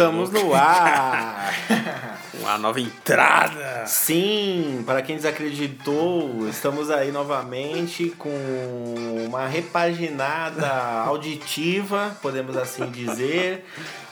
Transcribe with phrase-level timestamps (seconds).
[0.00, 1.52] Estamos no ar!
[2.40, 3.84] Uma nova entrada!
[3.86, 8.34] Sim, para quem desacreditou, estamos aí novamente com
[9.26, 10.66] uma repaginada
[11.04, 13.66] auditiva, podemos assim dizer.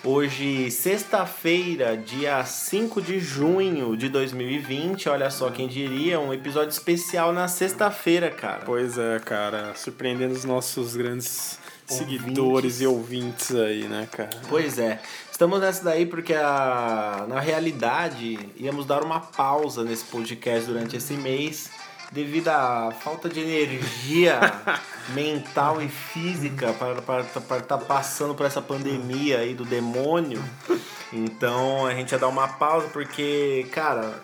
[0.05, 5.09] Hoje, sexta-feira, dia 5 de junho de 2020.
[5.09, 8.61] Olha só quem diria, um episódio especial na sexta-feira, cara.
[8.66, 14.28] Pois é, cara, surpreendendo os nossos grandes seguidores e ouvintes aí, né, cara?
[14.50, 15.00] Pois é.
[15.39, 21.14] Estamos nessa daí porque a, na realidade íamos dar uma pausa nesse podcast durante esse
[21.14, 21.70] mês
[22.11, 24.41] devido à falta de energia
[25.14, 30.42] mental e física para estar tá passando por essa pandemia aí do demônio.
[31.11, 34.22] Então a gente ia dar uma pausa porque, cara,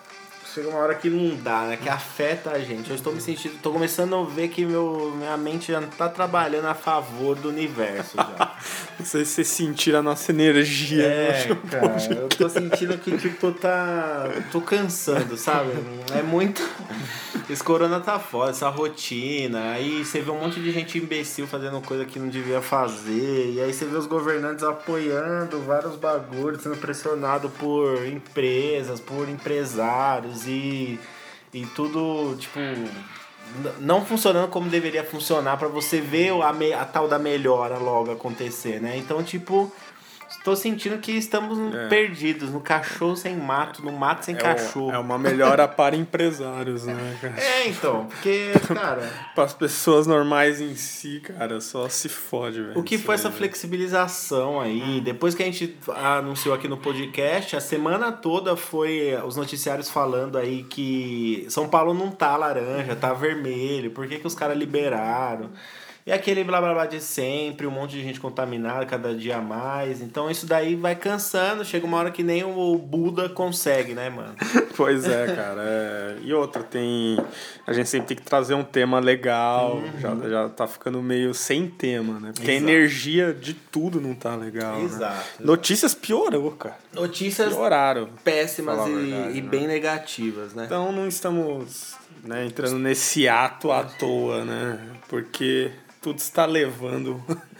[0.55, 1.77] chega uma hora que não dá, né?
[1.77, 2.89] Que afeta a gente.
[2.89, 6.65] Eu estou me sentindo, estou começando a ver que meu, minha mente já está trabalhando
[6.67, 8.55] a favor do universo já.
[8.97, 11.03] não sei se você sentir a nossa energia.
[11.03, 15.71] É, cara, eu tô sentindo que tipo tá, tô cansando, sabe?
[16.17, 16.61] É muito
[17.49, 19.71] esse corona tá foda, essa rotina.
[19.71, 23.53] Aí você vê um monte de gente imbecil fazendo coisa que não devia fazer.
[23.53, 30.44] E aí você vê os governantes apoiando vários bagulhos, sendo pressionado por empresas, por empresários
[30.47, 30.99] e,
[31.53, 32.59] e tudo, tipo,
[33.79, 38.11] não funcionando como deveria funcionar para você ver a, me, a tal da melhora logo
[38.11, 38.97] acontecer, né?
[38.97, 39.71] Então, tipo,
[40.45, 41.87] Tô sentindo que estamos é.
[41.87, 44.91] perdidos no cachorro sem mato, no mato sem é cachorro.
[44.91, 47.33] é uma melhora para empresários, né, cara?
[47.35, 49.11] É, então, porque, cara.
[49.33, 52.79] para as pessoas normais em si, cara, só se fode, velho.
[52.79, 55.01] O que foi essa flexibilização aí?
[55.01, 60.37] Depois que a gente anunciou aqui no podcast, a semana toda foi os noticiários falando
[60.37, 65.49] aí que São Paulo não tá laranja, tá vermelho, por que, que os caras liberaram?
[66.07, 70.01] E aquele blá blá blá de sempre, um monte de gente contaminada cada dia mais.
[70.01, 74.35] Então isso daí vai cansando, chega uma hora que nem o Buda consegue, né, mano?
[74.77, 75.63] pois é, cara.
[75.65, 76.17] É...
[76.21, 77.17] E outra, tem.
[77.65, 79.77] A gente sempre tem que trazer um tema legal.
[79.77, 79.99] Uhum.
[79.99, 82.33] Já, já tá ficando meio sem tema, né?
[82.35, 82.67] Porque Exato.
[82.67, 84.79] a energia de tudo não tá legal.
[84.81, 85.15] Exato.
[85.15, 85.19] Né?
[85.21, 85.43] Exato.
[85.43, 86.77] Notícias piorou, cara.
[86.93, 89.49] Notícias Pioraram, péssimas e, verdade, e né?
[89.49, 90.65] bem negativas, né?
[90.65, 94.79] Então não estamos né, entrando nesse ato à toa, né?
[95.07, 95.71] Porque
[96.05, 97.19] tudo está levando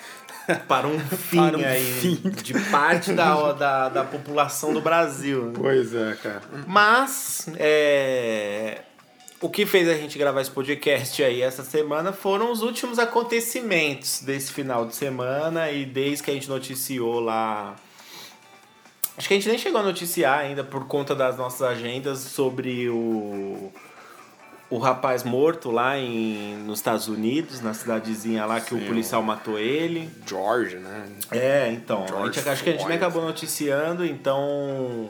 [0.68, 2.16] para um fim para um aí fim.
[2.44, 5.52] de parte da, da, da população do Brasil.
[5.56, 6.44] Pois é, cara.
[6.68, 8.84] Mas é,
[9.42, 14.22] o que fez a gente gravar esse podcast aí essa semana foram os últimos acontecimentos
[14.22, 17.76] desse final de semana e desde que a gente noticiou lá.
[19.18, 22.90] Acho que a gente nem chegou a noticiar ainda por conta das nossas agendas sobre
[22.90, 23.72] o
[24.70, 29.22] o rapaz morto lá em, nos Estados Unidos, na cidadezinha lá que Sim, o policial
[29.22, 30.10] matou ele.
[30.26, 31.08] George, né?
[31.32, 32.04] É, então.
[32.04, 35.10] a gente, acho que a gente nem acabou noticiando, então.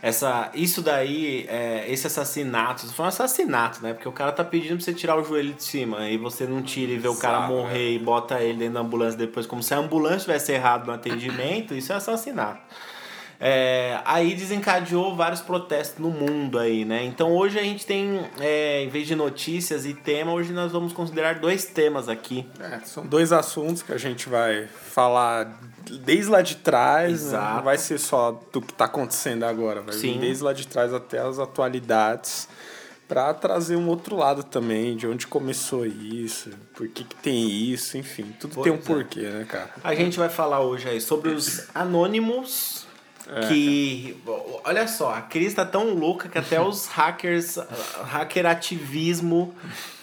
[0.00, 3.92] Essa, isso daí, é, esse assassinato, foi um assassinato, né?
[3.92, 6.62] Porque o cara tá pedindo pra você tirar o joelho de cima e você não
[6.62, 7.92] tira e vê o cara morrer é.
[7.94, 11.74] e bota ele dentro da ambulância depois, como se a ambulância tivesse errado no atendimento,
[11.74, 12.60] isso é assassinato.
[13.40, 17.04] É, aí desencadeou vários protestos no mundo aí, né?
[17.04, 20.92] Então hoje a gente tem, é, em vez de notícias e tema, hoje nós vamos
[20.92, 22.44] considerar dois temas aqui.
[22.58, 25.56] É, são dois assuntos que a gente vai falar
[26.04, 27.38] desde lá de trás, né?
[27.38, 30.18] não vai ser só do que está acontecendo agora, vai Sim.
[30.18, 32.48] desde lá de trás até as atualidades
[33.06, 37.96] para trazer um outro lado também, de onde começou isso, por que, que tem isso,
[37.96, 38.78] enfim, tudo pois tem um é.
[38.78, 39.70] porquê, né, cara?
[39.82, 42.87] A gente vai falar hoje aí sobre os anônimos
[43.28, 43.48] é.
[43.48, 44.16] Que.
[44.64, 47.58] Olha só, a crise tá tão louca que até os hackers,
[48.04, 49.54] hacker ativismo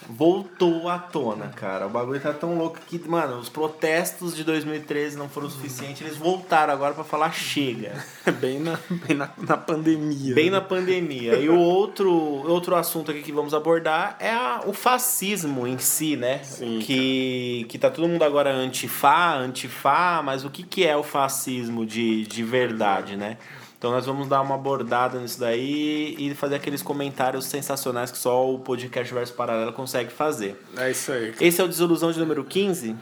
[0.08, 1.86] voltou à tona, cara.
[1.86, 6.16] O bagulho tá tão louco que, mano, os protestos de 2013 não foram suficientes, eles
[6.16, 7.92] voltaram agora para falar chega.
[8.40, 10.34] bem na, bem na, na pandemia.
[10.34, 10.52] Bem né?
[10.52, 11.36] na pandemia.
[11.36, 16.16] E o outro, outro assunto aqui que vamos abordar é a, o fascismo em si,
[16.16, 16.42] né?
[16.42, 21.02] Sim, que, que tá todo mundo agora antifá, antifá, mas o que, que é o
[21.02, 23.38] fascismo de, de verdade, né?
[23.78, 28.50] Então nós vamos dar uma abordada nisso daí e fazer aqueles comentários sensacionais que só
[28.50, 30.60] o podcast Verso Paralelo consegue fazer.
[30.76, 31.34] É isso aí.
[31.40, 32.96] Esse é o Desilusão de número 15?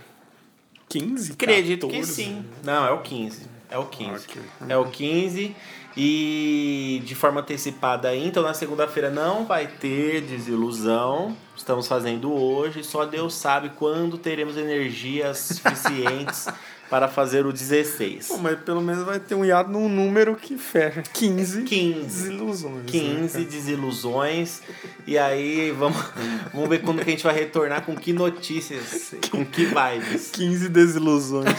[0.88, 1.32] 15?
[1.32, 2.06] Acredito 14.
[2.06, 2.44] que sim.
[2.62, 3.46] Não, é o 15.
[3.70, 4.26] É o 15.
[4.26, 4.42] Okay.
[4.68, 5.56] É o 15.
[5.96, 11.36] E de forma antecipada aí, então na segunda-feira não vai ter desilusão.
[11.56, 12.82] Estamos fazendo hoje.
[12.82, 16.48] Só Deus sabe quando teremos energias suficientes
[16.94, 18.28] para fazer o 16.
[18.28, 21.02] Pô, mas pelo menos vai ter um hiato num número que fecha.
[21.02, 22.84] 15, 15 desilusões.
[22.86, 24.62] 15 né, desilusões.
[25.04, 25.98] E aí vamos,
[26.54, 30.30] vamos ver quando que a gente vai retornar, com que notícias, com que vibes.
[30.30, 31.56] 15 desilusões.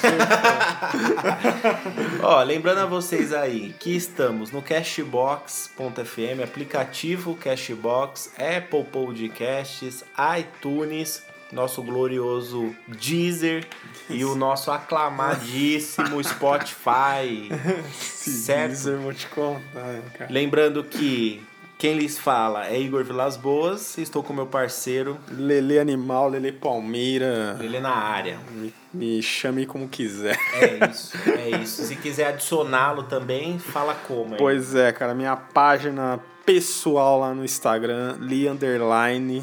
[2.24, 10.06] Ó, lembrando a vocês aí que estamos no Cashbox.fm, aplicativo Cashbox, Apple Podcasts,
[10.40, 11.24] iTunes,
[11.56, 13.66] nosso glorioso Deezer
[14.10, 17.50] e o nosso aclamadíssimo Spotify.
[17.96, 18.68] certo?
[18.68, 20.31] Deezer, vou te contar, cara.
[20.31, 21.42] Lembrando que
[21.78, 27.58] quem lhes fala é Igor Vilas Boas, estou com meu parceiro Lele Animal, Lele Palmeira.
[27.60, 28.38] Lele na área.
[28.51, 30.38] Me, me chame como quiser.
[30.54, 31.84] É isso, é isso.
[31.84, 34.34] Se quiser adicioná-lo também, fala como.
[34.34, 34.38] Hein?
[34.38, 39.42] Pois é, cara, minha página pessoal lá no Instagram, Lee Underline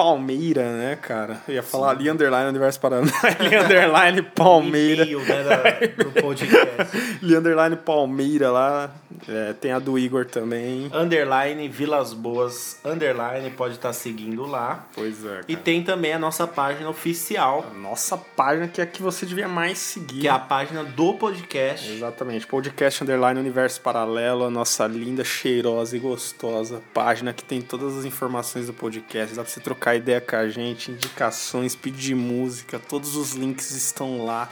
[0.00, 1.42] Palmeira, né, cara?
[1.46, 5.04] Eu ia falar ali underline Universo Paraná, ali underline Palmeira.
[5.04, 6.96] E né, da, do podcast.
[7.22, 8.90] ali underline Palmeira lá.
[9.28, 10.90] É, tem a do Igor também.
[10.94, 14.86] Underline Vilas Boas, underline, pode estar tá seguindo lá.
[14.94, 15.28] Pois é.
[15.28, 15.44] Cara.
[15.46, 17.66] E tem também a nossa página oficial.
[17.70, 20.20] A nossa página que é a que você devia mais seguir.
[20.20, 21.92] Que é a página do podcast.
[21.92, 22.46] Exatamente.
[22.46, 28.04] Podcast Underline Universo Paralelo, a nossa linda, cheirosa e gostosa página que tem todas as
[28.06, 29.34] informações do podcast.
[29.34, 33.70] Dá pra você trocar trocar ideia com a gente, indicações, pedir música, todos os links
[33.72, 34.48] estão lá.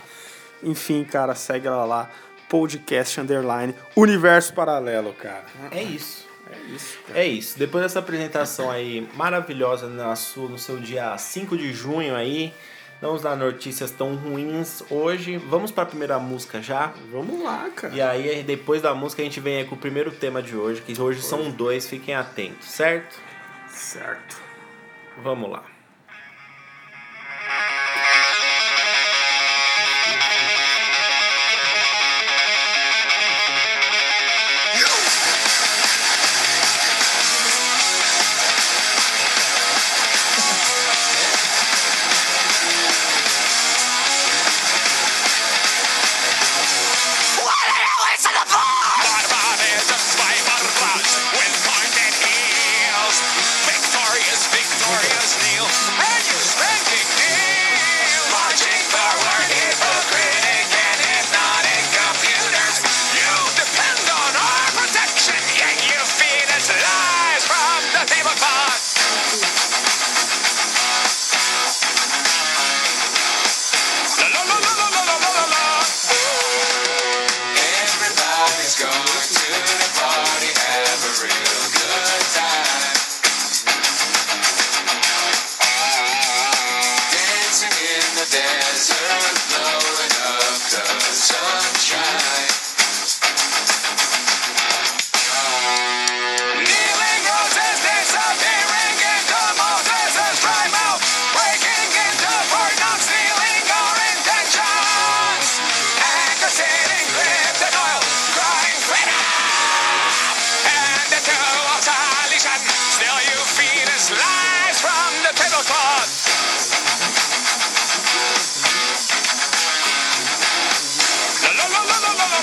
[0.62, 2.11] Enfim, cara, segue ela lá.
[2.49, 5.44] Podcast Underline Universo Paralelo, cara.
[5.70, 6.26] É isso.
[6.50, 6.99] É isso.
[7.06, 7.20] Cara.
[7.20, 7.58] É isso.
[7.58, 12.55] Depois dessa apresentação aí maravilhosa na sua, no seu dia 5 de junho aí,
[13.02, 15.37] não nos dar notícias tão ruins hoje.
[15.37, 16.93] Vamos para a primeira música já?
[17.12, 17.94] Vamos lá, cara.
[17.94, 20.81] E aí, depois da música, a gente vem aí com o primeiro tema de hoje,
[20.81, 23.20] que hoje são dois, fiquem atentos, certo?
[23.69, 24.48] Certo.
[25.23, 25.77] Vamos lá.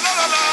[0.04, 0.45] não, não, não, lá.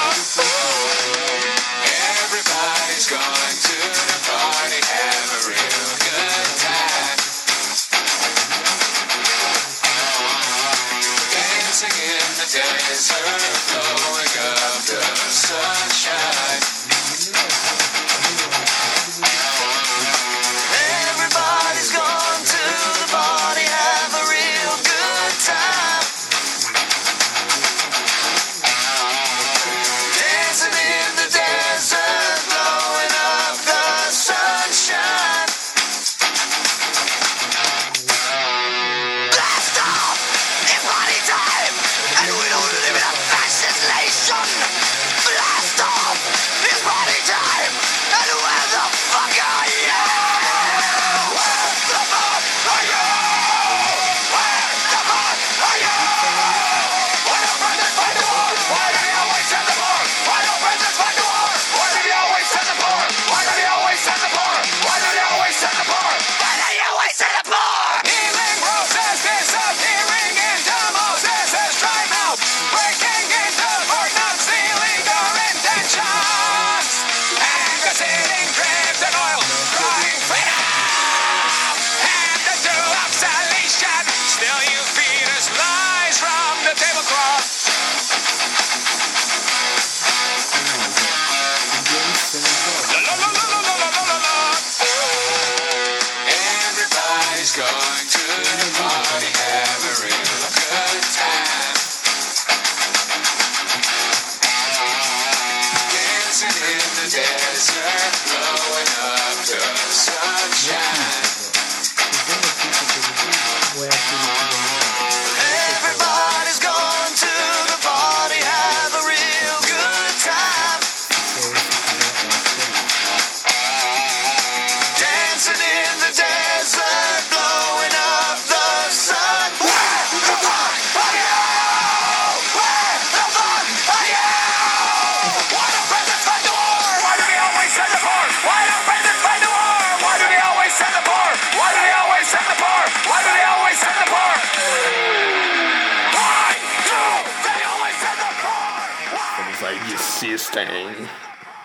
[150.53, 151.09] System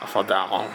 [0.01, 0.65] of a Down.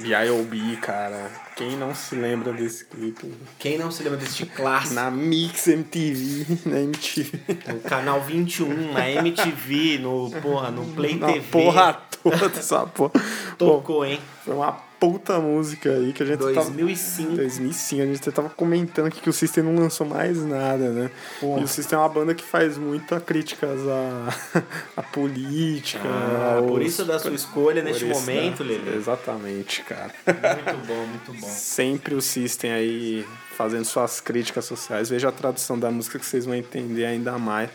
[0.00, 1.30] B.I.O.B., cara.
[1.54, 3.34] Quem não se lembra desse clipe?
[3.58, 4.94] Quem não se lembra desse clássico?
[4.94, 7.38] Na Mix MTV, na MTV.
[7.68, 11.40] No canal 21, na MTV, no, porra, no Play na TV.
[11.50, 13.12] porra toda essa porra.
[13.58, 14.20] Tocou, Bom, hein?
[14.42, 17.30] Foi uma puta música aí que a gente 2005.
[17.30, 18.02] Tava, 2005.
[18.02, 21.10] A gente tava comentando aqui que o System não lançou mais nada, né?
[21.40, 21.62] Porra.
[21.62, 24.62] E o System é uma banda que faz muita críticas à,
[24.98, 26.06] à política.
[26.06, 26.70] Ah, aos...
[26.70, 28.94] Por isso da sua escolha neste momento, Lele.
[28.94, 30.12] Exatamente, cara.
[30.26, 31.48] Muito bom, muito bom.
[31.48, 33.26] Sempre o System aí
[33.56, 35.08] fazendo suas críticas sociais.
[35.08, 37.70] Veja a tradução da música que vocês vão entender ainda mais.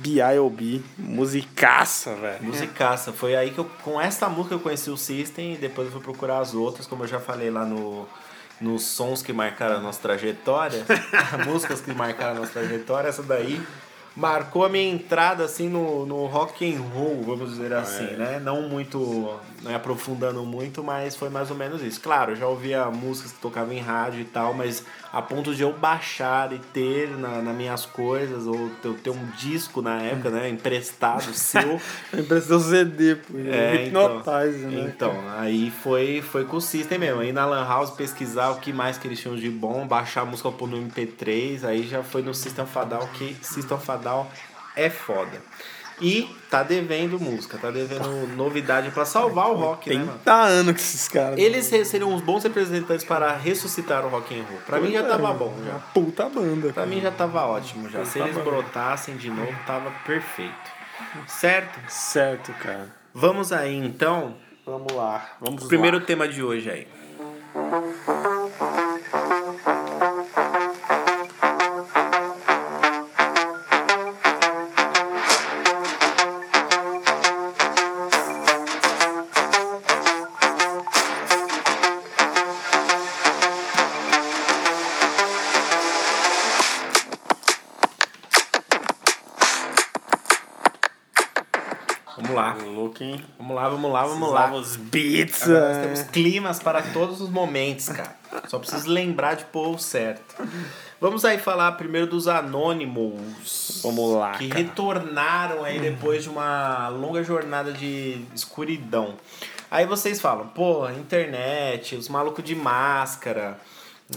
[0.00, 0.80] B.I.O.B.
[0.98, 2.42] Musicaça, velho.
[2.44, 3.12] Musicaça.
[3.12, 6.02] Foi aí que eu, com essa música eu conheci o System e depois eu fui
[6.02, 8.08] procurar as outras, como eu já falei lá no,
[8.60, 10.84] nos sons que marcaram a nossa trajetória,
[11.46, 13.60] músicas que marcaram a nossa trajetória, essa daí
[14.16, 18.16] marcou a minha entrada assim no, no rock and roll, vamos dizer assim, é.
[18.16, 18.40] né?
[18.42, 22.00] Não muito, não é aprofundando muito, mas foi mais ou menos isso.
[22.00, 25.62] Claro, eu já ouvia músicas que tocavam em rádio e tal, mas a ponto de
[25.62, 30.30] eu baixar e ter na, nas minhas coisas, ou ter, ter um disco na época,
[30.30, 30.48] né?
[30.48, 31.80] Emprestado seu.
[32.12, 33.38] Emprestou CD, pô.
[33.38, 34.92] É, Hypnotize, então, né?
[34.94, 37.20] Então, aí foi, foi com o System mesmo.
[37.20, 40.24] Aí na Lan House pesquisar o que mais que eles tinham de bom, baixar a
[40.24, 43.99] música pôr no MP3, aí já foi no System Fadal, que System Fadal
[44.76, 45.40] é foda.
[46.00, 50.42] E tá devendo música, tá devendo novidade para salvar o rock, 80 né, mano?
[50.48, 51.38] anos que esses caras.
[51.38, 54.58] Eles seriam uns bons representantes para ressuscitar o rock and roll.
[54.64, 55.74] Pra mim já tava bom, já.
[55.92, 56.72] Puta banda.
[56.72, 57.98] Pra mim já tava ótimo já.
[57.98, 58.50] Puta Se eles banda.
[58.50, 60.70] brotassem de novo, tava perfeito.
[61.26, 61.78] Certo?
[61.88, 62.88] Certo, cara.
[63.12, 64.36] Vamos aí então.
[64.64, 65.36] Vamos lá.
[65.38, 66.04] Vamos Primeiro lá.
[66.04, 66.88] tema de hoje aí.
[93.38, 94.52] Vamos lá, vamos lá, vamos lá.
[94.52, 95.42] Os beats.
[95.42, 98.16] Agora nós temos climas para todos os momentos, cara.
[98.46, 100.36] Só preciso lembrar de pôr o certo.
[101.00, 103.80] Vamos aí falar primeiro dos Anônimos.
[103.82, 104.32] Vamos lá.
[104.32, 104.60] Que cara.
[104.60, 109.14] retornaram aí depois de uma longa jornada de escuridão.
[109.70, 113.58] Aí vocês falam, pô, internet, os malucos de máscara,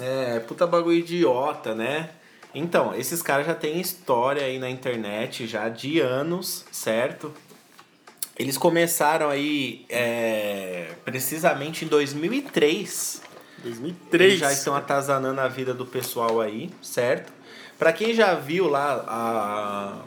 [0.02, 2.10] é, puta bagulho idiota, né?
[2.56, 7.32] Então, esses caras já têm história aí na internet já de anos, certo?
[8.38, 13.22] Eles começaram aí é, precisamente em 2003.
[13.64, 14.24] 2003.
[14.24, 17.32] Eles já estão atazanando a vida do pessoal aí, certo?
[17.78, 20.02] Para quem já viu lá a,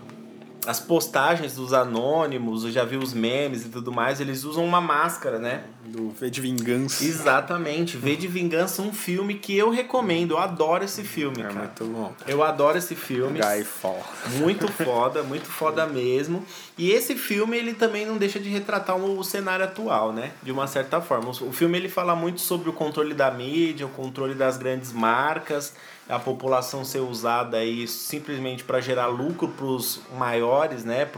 [0.67, 5.39] as postagens dos anônimos, já viu os memes e tudo mais, eles usam uma máscara,
[5.39, 5.65] né?
[5.85, 7.05] Do V de Vingança.
[7.05, 7.97] Exatamente.
[7.97, 10.33] V de Vingança, um filme que eu recomendo.
[10.33, 11.55] Eu adoro esse filme, é cara.
[11.55, 12.13] muito bom.
[12.27, 13.39] Eu adoro esse filme.
[13.39, 14.05] Guy Fall.
[14.39, 16.45] Muito foda, muito foda mesmo.
[16.77, 20.33] E esse filme, ele também não deixa de retratar o cenário atual, né?
[20.43, 21.31] De uma certa forma.
[21.31, 25.75] O filme, ele fala muito sobre o controle da mídia, o controle das grandes marcas,
[26.09, 31.09] a população ser usada aí simplesmente para gerar lucro para os maiores, né?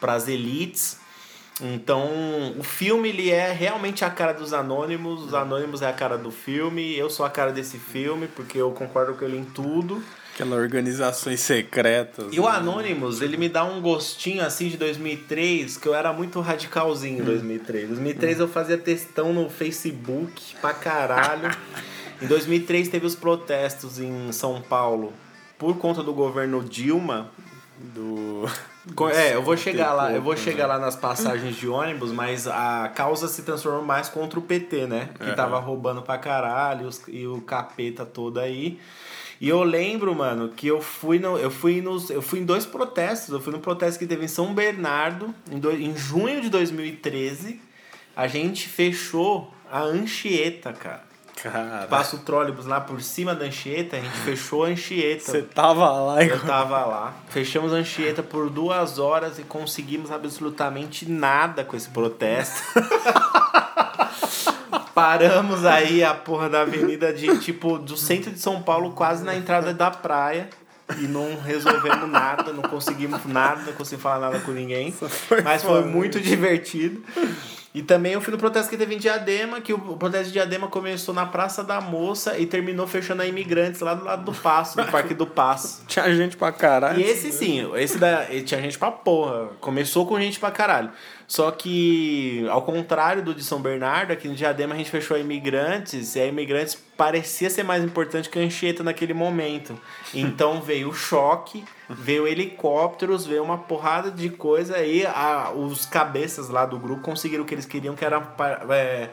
[0.00, 1.00] Para as elites
[1.60, 6.16] então, o filme ele é realmente a cara dos Anônimos, os Anônimos é a cara
[6.16, 10.02] do filme, eu sou a cara desse filme, porque eu concordo com ele em tudo.
[10.34, 12.32] Aquelas organizações secretas.
[12.32, 12.56] E o né?
[12.56, 17.24] Anonymous, ele me dá um gostinho assim de 2003, que eu era muito radicalzinho em
[17.24, 17.84] 2003.
[17.84, 21.50] Em 2003 eu fazia textão no Facebook pra caralho.
[22.22, 25.12] em 2003 teve os protestos em São Paulo
[25.58, 27.30] por conta do governo Dilma.
[27.78, 28.44] Do
[29.12, 32.90] é, eu vou chegar lá, eu vou chegar lá nas passagens de ônibus, mas a
[32.94, 35.10] causa se transformou mais contra o PT, né?
[35.18, 35.34] Que uhum.
[35.34, 38.78] tava roubando pra caralho e o capeta todo aí.
[39.40, 42.64] E eu lembro, mano, que eu fui no, eu fui nos, eu fui em dois
[42.64, 43.30] protestos.
[43.30, 47.60] Eu fui no protesto que teve em São Bernardo em, do, em junho de 2013.
[48.14, 51.11] A gente fechou a Anchieta, cara.
[51.42, 51.88] Cara.
[51.88, 55.24] Passa o trólebus lá por cima da Anchieta, a gente fechou a Anchieta.
[55.24, 57.14] Você tava lá, Eu tava lá.
[57.28, 62.62] Fechamos a Anchieta por duas horas e conseguimos absolutamente nada com esse protesto.
[64.94, 69.34] Paramos aí a porra da avenida de, tipo, do centro de São Paulo, quase na
[69.34, 70.48] entrada da praia.
[71.00, 74.92] E não resolvemos nada, não conseguimos nada, não conseguimos falar nada com ninguém.
[74.92, 77.02] Foi mas foi muito divertido.
[77.74, 80.68] E também eu fui no protesto que teve em Diadema, que o protesto de Diadema
[80.68, 84.76] começou na Praça da Moça e terminou fechando a imigrantes lá do lado do Passo,
[84.76, 85.82] do Parque do Passo.
[85.88, 87.00] tinha gente pra caralho.
[87.00, 89.48] E esse sim, esse da, tinha gente pra porra.
[89.58, 90.90] Começou com gente pra caralho.
[91.32, 95.20] Só que, ao contrário do de São Bernardo, aqui no Diadema a gente fechou a
[95.20, 99.74] imigrantes, e a imigrantes parecia ser mais importante que a Anchieta naquele momento.
[100.12, 106.50] Então veio o choque, veio helicópteros, veio uma porrada de coisa, e a, os cabeças
[106.50, 108.22] lá do grupo conseguiram o que eles queriam, que era
[108.68, 109.08] é,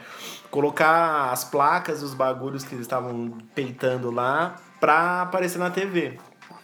[0.52, 6.18] colocar as placas, os bagulhos que eles estavam peitando lá, pra aparecer na TV.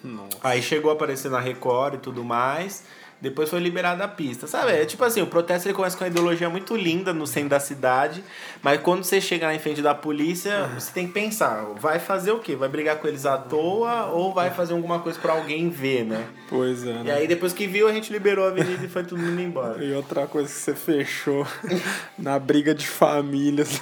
[0.03, 0.37] Nossa.
[0.43, 2.83] Aí chegou a aparecer na Record e tudo mais.
[3.25, 4.71] Depois foi liberada a pista, sabe?
[4.71, 7.59] É tipo assim, o protesto ele começa com uma ideologia muito linda no centro da
[7.59, 8.23] cidade,
[8.61, 12.39] mas quando você chega na frente da polícia, você tem que pensar, vai fazer o
[12.39, 12.55] quê?
[12.55, 16.23] Vai brigar com eles à toa ou vai fazer alguma coisa para alguém ver, né?
[16.47, 16.93] Pois é.
[16.93, 17.01] Né?
[17.05, 19.83] E aí depois que viu, a gente liberou a avenida e foi todo mundo embora.
[19.83, 21.47] E outra coisa que você fechou
[22.19, 23.81] na briga de famílias.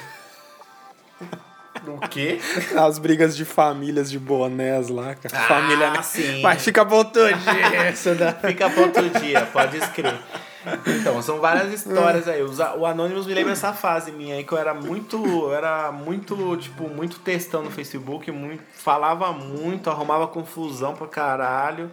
[1.88, 2.39] O quê?
[2.78, 5.15] As brigas de famílias de bonés lá.
[5.32, 6.02] Ah, família...
[6.04, 6.41] sim.
[6.41, 8.15] Mas fica pra outro dia.
[8.15, 8.34] da...
[8.34, 10.19] Fica pra outro dia, pode escrever.
[10.88, 12.41] Então, são várias histórias aí.
[12.41, 15.17] O Anonymous me lembra essa fase minha aí que eu era muito.
[15.17, 21.91] Eu era muito, tipo, muito textão no Facebook, muito, falava muito, arrumava confusão pra caralho.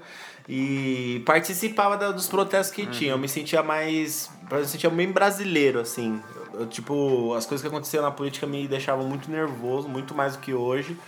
[0.53, 2.91] E participava da, dos protestos que uhum.
[2.91, 3.13] tinha.
[3.13, 4.29] Eu me sentia mais.
[4.51, 6.21] Eu me sentia bem brasileiro, assim.
[6.53, 10.41] Eu, tipo, as coisas que aconteciam na política me deixavam muito nervoso, muito mais do
[10.41, 10.99] que hoje.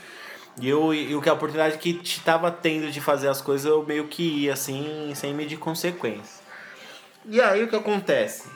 [0.61, 4.07] E, eu, e que a oportunidade que estava tendo de fazer as coisas, eu meio
[4.07, 6.41] que ia, assim, sem medir consequências.
[7.27, 8.49] E aí o que acontece?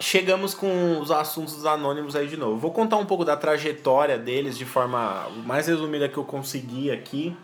[0.00, 2.58] Chegamos com os assuntos dos anônimos aí de novo.
[2.58, 7.36] Vou contar um pouco da trajetória deles de forma mais resumida que eu consegui aqui.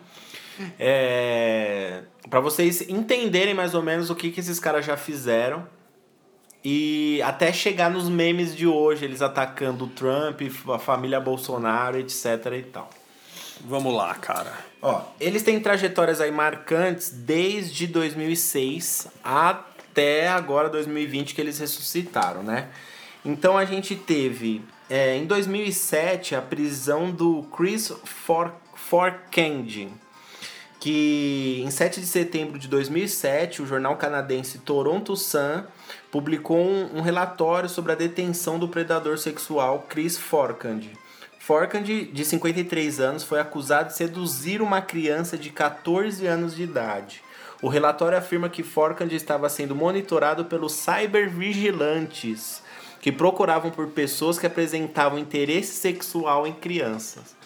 [0.78, 5.66] É, para vocês entenderem mais ou menos o que, que esses caras já fizeram
[6.64, 12.46] e até chegar nos memes de hoje, eles atacando o Trump, a família Bolsonaro, etc
[12.58, 12.90] e tal.
[13.64, 14.52] Vamos lá, cara.
[14.80, 22.68] Ó, eles têm trajetórias aí marcantes desde 2006 até agora 2020 que eles ressuscitaram, né?
[23.24, 29.88] Então a gente teve é, em 2007 a prisão do Chris For Forkand,
[30.80, 35.62] que em 7 de setembro de 2007 o jornal canadense Toronto Sun
[36.10, 40.80] publicou um, um, relatório sobre a detenção do predador sexual Chris Forkand.
[41.38, 47.22] Forkand, de 53 anos, foi acusado de seduzir uma criança de 14 anos de idade.
[47.60, 52.62] O relatório afirma que Forkand estava sendo monitorado pelos cybervigilantes,
[53.02, 57.36] que procuravam por pessoas que apresentavam interesse sexual em crianças.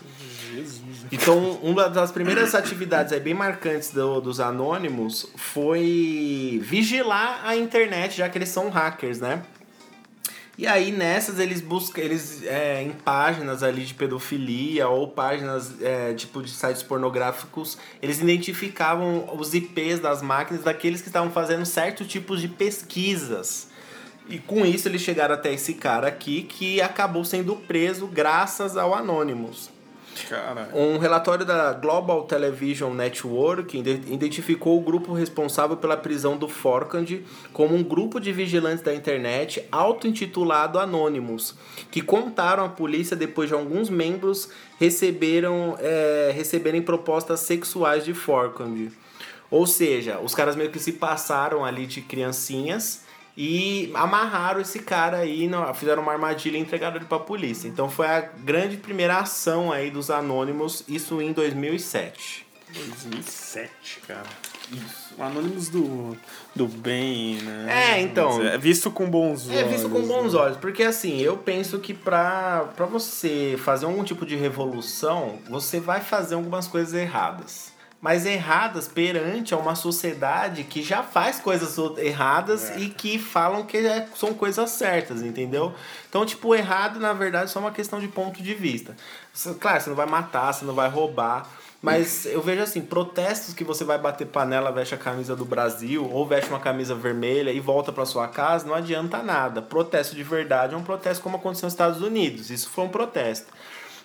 [0.55, 1.07] Jesus.
[1.11, 8.17] Então, uma das primeiras atividades aí bem marcantes do, dos anônimos foi vigilar a internet,
[8.17, 9.43] já que eles são hackers, né?
[10.57, 16.15] E aí nessas eles buscam, eles é, em páginas ali de pedofilia ou páginas é,
[16.15, 22.07] tipo de sites pornográficos, eles identificavam os IPs das máquinas daqueles que estavam fazendo certos
[22.07, 23.69] tipos de pesquisas.
[24.29, 28.95] E com isso eles chegaram até esse cara aqui que acabou sendo preso graças ao
[28.95, 29.74] Anonymous.
[30.29, 30.77] Caralho.
[30.77, 37.07] Um relatório da Global Television Network identificou o grupo responsável pela prisão do Forkand
[37.53, 41.55] como um grupo de vigilantes da internet auto-intitulado Anonymous,
[41.91, 44.49] que contaram à polícia depois de alguns membros
[44.79, 48.89] receberam, é, receberem propostas sexuais de Forkand.
[49.51, 53.04] Ou seja, os caras meio que se passaram ali de criancinhas
[53.37, 57.69] e amarraram esse cara aí, fizeram uma armadilha e entregaram ele pra polícia.
[57.69, 62.47] Então foi a grande primeira ação aí dos Anônimos, isso em 2007.
[62.73, 64.27] 2007, cara.
[64.73, 65.15] Isso.
[65.17, 66.17] O Anônimos do,
[66.55, 67.97] do bem, né?
[67.97, 68.43] É, então.
[68.43, 69.61] É visto com bons olhos.
[69.61, 70.41] É visto com bons né?
[70.41, 70.57] olhos.
[70.57, 76.01] Porque assim, eu penso que pra, pra você fazer algum tipo de revolução, você vai
[76.01, 77.74] fazer algumas coisas erradas
[78.05, 82.81] mas erradas perante a uma sociedade que já faz coisas erradas é.
[82.81, 85.73] e que falam que é, são coisas certas, entendeu?
[86.07, 88.95] Então, tipo, errado, na verdade, é só uma questão de ponto de vista.
[89.59, 91.49] Claro, você não vai matar, você não vai roubar,
[91.81, 96.07] Mas eu vejo assim, protestos que você vai bater panela, veste a camisa do Brasil,
[96.07, 99.63] ou veste uma camisa vermelha e volta para sua casa, não adianta nada.
[99.63, 102.51] Protesto de verdade é um protesto como aconteceu nos Estados Unidos.
[102.51, 103.51] Isso foi um protesto.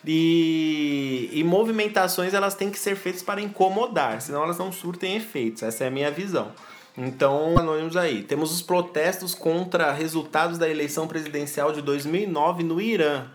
[0.06, 5.64] E, e movimentações elas têm que ser feitas para incomodar, senão elas não surtem efeitos.
[5.64, 6.52] Essa é a minha visão.
[6.98, 8.24] Então, anônimos aí.
[8.24, 13.26] Temos os protestos contra resultados da eleição presidencial de 2009 no Irã.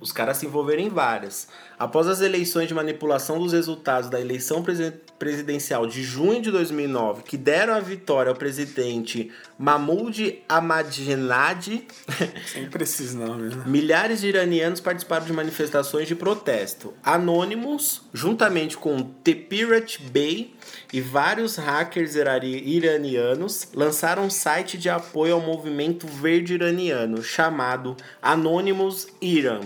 [0.00, 1.48] Os caras se envolveram em várias.
[1.82, 4.64] Após as eleições de manipulação dos resultados da eleição
[5.18, 11.82] presidencial de junho de 2009, que deram a vitória ao presidente Mahmoud Ahmadinejad,
[12.46, 13.64] sempre esses nomes, né?
[13.66, 16.94] milhares de iranianos participaram de manifestações de protesto.
[17.02, 20.54] Anônimos, juntamente com The Pirate Bay
[20.92, 29.08] e vários hackers iranianos, lançaram um site de apoio ao movimento verde iraniano chamado Anonymous
[29.20, 29.62] Iran.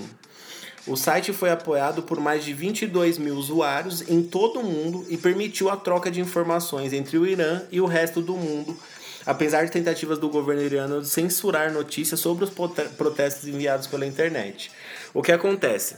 [0.87, 5.17] O site foi apoiado por mais de 22 mil usuários em todo o mundo e
[5.17, 8.79] permitiu a troca de informações entre o Irã e o resto do mundo,
[9.25, 14.71] apesar de tentativas do governo iraniano de censurar notícias sobre os protestos enviados pela internet.
[15.13, 15.97] O que acontece?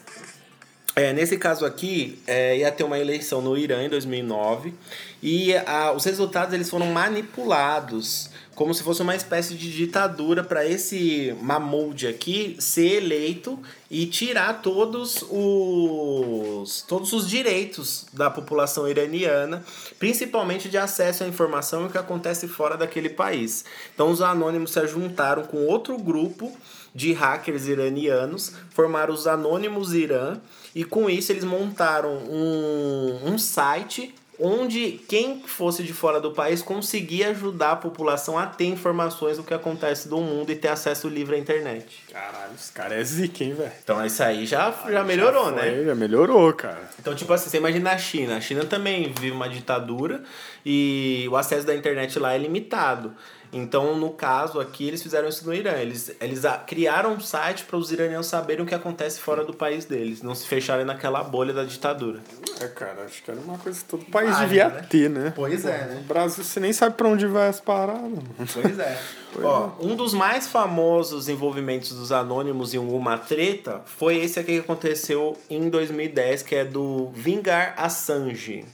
[0.97, 4.75] É, nesse caso aqui, é, ia ter uma eleição no Irã em 2009
[5.23, 10.67] e a, os resultados eles foram manipulados como se fosse uma espécie de ditadura para
[10.67, 13.57] esse Mahmoud aqui ser eleito
[13.89, 19.65] e tirar todos os todos os direitos da população iraniana,
[19.97, 23.65] principalmente de acesso à informação e o que acontece fora daquele país.
[23.95, 26.53] Então os anônimos se juntaram com outro grupo
[26.93, 30.37] de hackers iranianos, formaram os Anônimos Irã
[30.75, 36.63] e com isso eles montaram um, um site onde quem fosse de fora do país
[36.63, 41.09] conseguia ajudar a população a ter informações do que acontece do mundo e ter acesso
[41.09, 42.05] livre à internet.
[42.13, 43.73] Caralho, os caras é zica, hein, velho?
[43.83, 45.85] Então isso aí já, já melhorou, já foi, né?
[45.85, 46.89] Já melhorou, cara.
[47.01, 48.37] Então, tipo assim, você imagina a China.
[48.37, 50.23] A China também vive uma ditadura
[50.65, 53.13] e o acesso da internet lá é limitado.
[53.53, 55.73] Então, no caso aqui, eles fizeram isso no Irã.
[55.73, 59.85] Eles, eles criaram um site para os iranianos saberem o que acontece fora do país
[59.85, 62.21] deles, não se fecharem naquela bolha da ditadura.
[62.61, 64.87] É, cara, acho que era uma coisa que todo país devia né?
[64.89, 65.33] ter, né?
[65.35, 65.95] Pois é, né?
[65.97, 68.19] No Brasil você nem sabe para onde vai as paradas.
[68.53, 68.99] Pois é.
[69.31, 69.85] Pois Ó, é.
[69.85, 75.37] um dos mais famosos envolvimentos dos anônimos em uma treta foi esse aqui que aconteceu
[75.51, 78.65] em 2010, que é do Vingar Assange.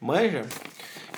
[0.00, 0.46] Manja?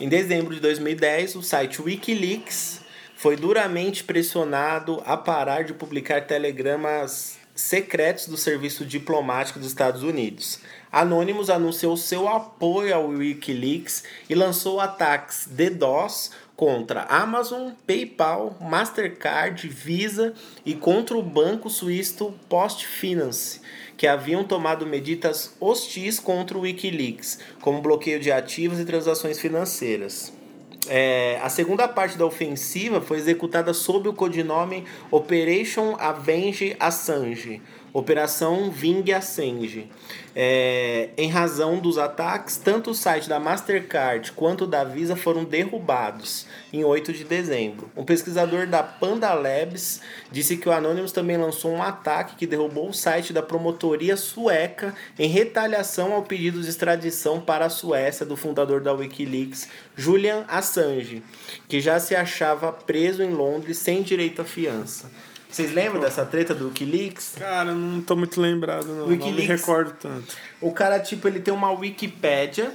[0.00, 2.81] Em dezembro de 2010, o site Wikileaks
[3.22, 10.58] foi duramente pressionado a parar de publicar telegramas secretos do serviço diplomático dos Estados Unidos.
[10.90, 20.34] Anonymous anunciou seu apoio ao Wikileaks e lançou ataques DDoS contra Amazon, PayPal, Mastercard, Visa
[20.66, 23.60] e contra o banco suíço PostFinance,
[23.96, 30.41] que haviam tomado medidas hostis contra o Wikileaks, como bloqueio de ativos e transações financeiras.
[30.88, 38.70] É, a segunda parte da ofensiva foi executada sob o codinome Operation Avenge Assange, Operação
[38.70, 39.90] Vingue Assange.
[40.34, 46.46] É, em razão dos ataques, tanto o site da Mastercard quanto da Visa foram derrubados
[46.72, 47.90] em 8 de dezembro.
[47.94, 50.00] Um pesquisador da Panda Labs
[50.30, 54.94] disse que o Anonymous também lançou um ataque que derrubou o site da promotoria sueca
[55.18, 61.22] em retaliação ao pedido de extradição para a Suécia do fundador da Wikileaks, Julian Assange,
[61.68, 65.10] que já se achava preso em Londres sem direito à fiança.
[65.52, 67.34] Vocês lembram dessa treta do Wikileaks?
[67.38, 69.06] Cara, não tô muito lembrado, não.
[69.06, 70.34] Wikileaks, não me recordo tanto.
[70.62, 72.72] O cara, tipo, ele tem uma Wikipédia,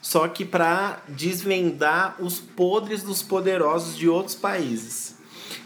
[0.00, 5.16] só que pra desvendar os podres dos poderosos de outros países.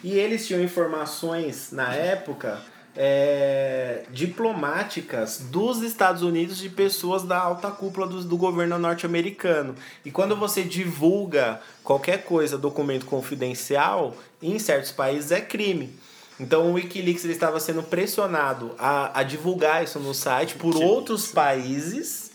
[0.03, 2.61] E eles tinham informações, na época,
[2.97, 9.77] é, diplomáticas dos Estados Unidos de pessoas da alta cúpula do, do governo norte-americano.
[10.05, 15.97] E quando você divulga qualquer coisa, documento confidencial, em certos países é crime.
[16.41, 20.83] Então o Wikileaks ele estava sendo pressionado a, a divulgar isso no site por que
[20.83, 21.35] outros isso.
[21.35, 22.31] países.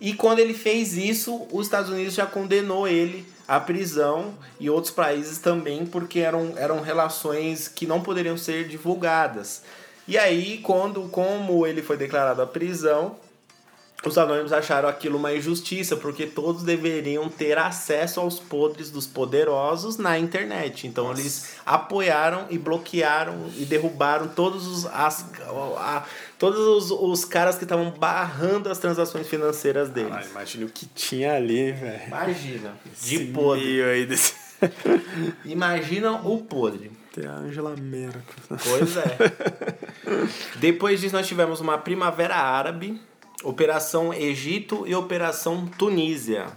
[0.00, 4.92] E quando ele fez isso, os Estados Unidos já condenou ele à prisão e outros
[4.92, 9.62] países também, porque eram, eram relações que não poderiam ser divulgadas.
[10.06, 13.16] E aí, quando como ele foi declarado à prisão,
[14.06, 19.96] os anônimos acharam aquilo uma injustiça, porque todos deveriam ter acesso aos podres dos poderosos
[19.96, 20.86] na internet.
[20.86, 21.20] Então Nossa.
[21.20, 25.26] eles apoiaram e bloquearam e derrubaram todos os, as,
[25.76, 26.04] a,
[26.38, 30.12] todos os, os caras que estavam barrando as transações financeiras deles.
[30.12, 32.06] Ah, imagina o que tinha ali, velho.
[32.06, 32.78] Imagina.
[33.02, 33.82] De podre.
[33.82, 34.32] Aí desse...
[35.44, 36.92] Imagina o podre.
[37.12, 38.22] Tem a Angela Merkel.
[38.48, 39.16] Pois é.
[40.60, 43.00] Depois disso, nós tivemos uma primavera árabe
[43.44, 46.48] Operação Egito e Operação Tunísia.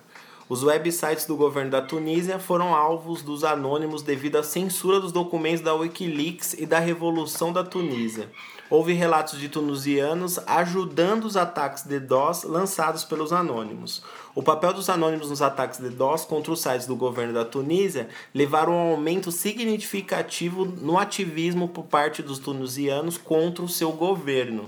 [0.50, 5.62] Os websites do governo da Tunísia foram alvos dos anônimos devido à censura dos documentos
[5.62, 8.32] da Wikileaks e da Revolução da Tunísia.
[8.68, 14.04] Houve relatos de tunisianos ajudando os ataques de DOS lançados pelos anônimos.
[14.34, 18.10] O papel dos anônimos nos ataques de DOS contra os sites do governo da Tunísia
[18.34, 24.68] levaram a um aumento significativo no ativismo por parte dos tunisianos contra o seu governo.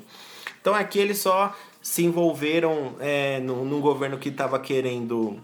[0.61, 5.39] Então aqui eles só se envolveram é, no, num governo que estava querendo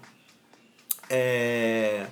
[1.10, 2.08] é,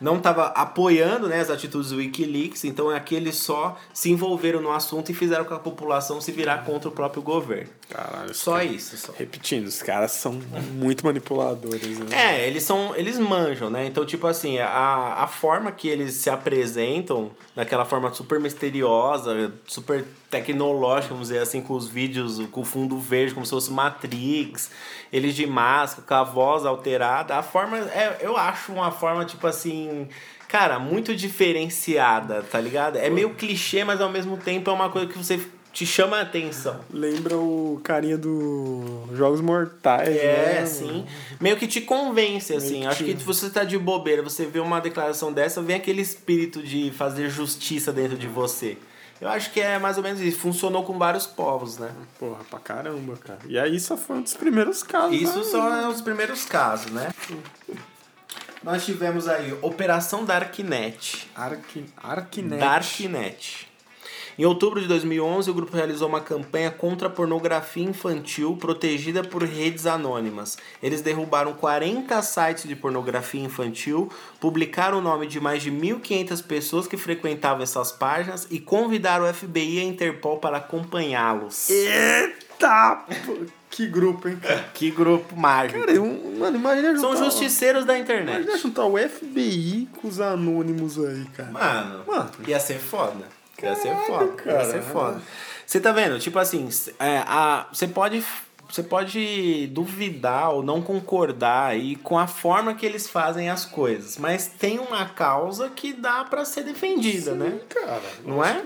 [0.00, 5.10] não estava apoiando né, as atitudes do Wikileaks, então aqueles só se envolveram no assunto
[5.10, 7.70] e fizeram com a população se virar contra o próprio governo.
[7.88, 8.96] Caralho, só cara, isso.
[8.96, 9.12] Só.
[9.16, 10.32] Repetindo, os caras são
[10.72, 11.98] muito manipuladores.
[11.98, 12.06] Né?
[12.10, 12.94] É, eles são.
[12.96, 13.86] Eles manjam, né?
[13.86, 20.04] Então, tipo assim, a, a forma que eles se apresentam, daquela forma super misteriosa, super
[20.30, 24.70] tecnológica, vamos dizer assim, com os vídeos com o fundo verde, como se fosse Matrix,
[25.12, 27.36] eles de máscara, com a voz alterada.
[27.36, 30.08] A forma, é, eu acho uma forma, tipo assim,
[30.48, 32.96] cara, muito diferenciada, tá ligado?
[32.96, 35.40] É meio clichê, mas ao mesmo tempo é uma coisa que você
[35.76, 36.80] te chama a atenção.
[36.90, 40.66] Lembra o carinha do Jogos Mortais, é, né?
[40.66, 41.04] sim.
[41.38, 42.78] Meio que te convence, assim.
[42.78, 46.00] Meio Acho que, que você tá de bobeira, você vê uma declaração dessa, vem aquele
[46.00, 48.78] espírito de fazer justiça dentro de você.
[49.20, 50.38] Eu acho que é mais ou menos isso.
[50.38, 51.90] Funcionou com vários povos, né?
[52.18, 53.40] Porra, pra caramba, cara.
[53.46, 55.16] E aí só foi um dos primeiros casos.
[55.16, 55.84] Isso né?
[55.84, 57.12] é os primeiros casos, né?
[58.62, 61.30] Nós tivemos aí Operação Darknet.
[61.34, 61.84] Ark...
[62.02, 62.60] Arknet.
[62.60, 63.68] Darknet.
[64.38, 69.42] Em outubro de 2011, o grupo realizou uma campanha contra a pornografia infantil protegida por
[69.42, 70.58] redes anônimas.
[70.82, 76.86] Eles derrubaram 40 sites de pornografia infantil, publicaram o nome de mais de 1.500 pessoas
[76.86, 81.70] que frequentavam essas páginas e convidaram o FBI e a Interpol para acompanhá-los.
[81.70, 83.04] Eita!
[83.70, 84.64] Que grupo, hein, cara?
[84.72, 85.80] Que grupo mágico.
[85.80, 87.00] Cara, mano, imagina juntar...
[87.00, 88.36] São justiceiros da internet.
[88.36, 91.50] Imagina juntar o FBI com os anônimos aí, cara.
[91.50, 92.30] Mano, mano.
[92.46, 93.35] ia ser foda.
[93.62, 94.32] Ia ser foda.
[94.32, 94.58] Cara.
[94.58, 95.22] Ia ser foda.
[95.66, 96.18] Você tá vendo?
[96.18, 98.24] Tipo assim, é, a, você pode.
[98.68, 104.18] Você pode duvidar ou não concordar aí com a forma que eles fazem as coisas,
[104.18, 107.60] mas tem uma causa que dá para ser defendida, sim, né?
[107.68, 108.64] Cara, não é?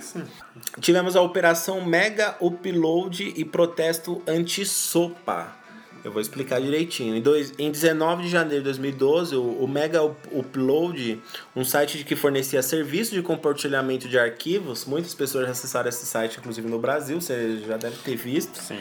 [0.81, 5.59] Tivemos a operação Mega Upload e protesto anti-sopa.
[6.04, 7.14] Eu vou explicar direitinho.
[7.14, 11.20] Em, dois, em 19 de janeiro de 2012, o, o Mega Upload,
[11.54, 16.68] um site que fornecia serviço de compartilhamento de arquivos, muitas pessoas acessaram esse site, inclusive
[16.68, 18.56] no Brasil, você já deve ter visto.
[18.56, 18.78] Sim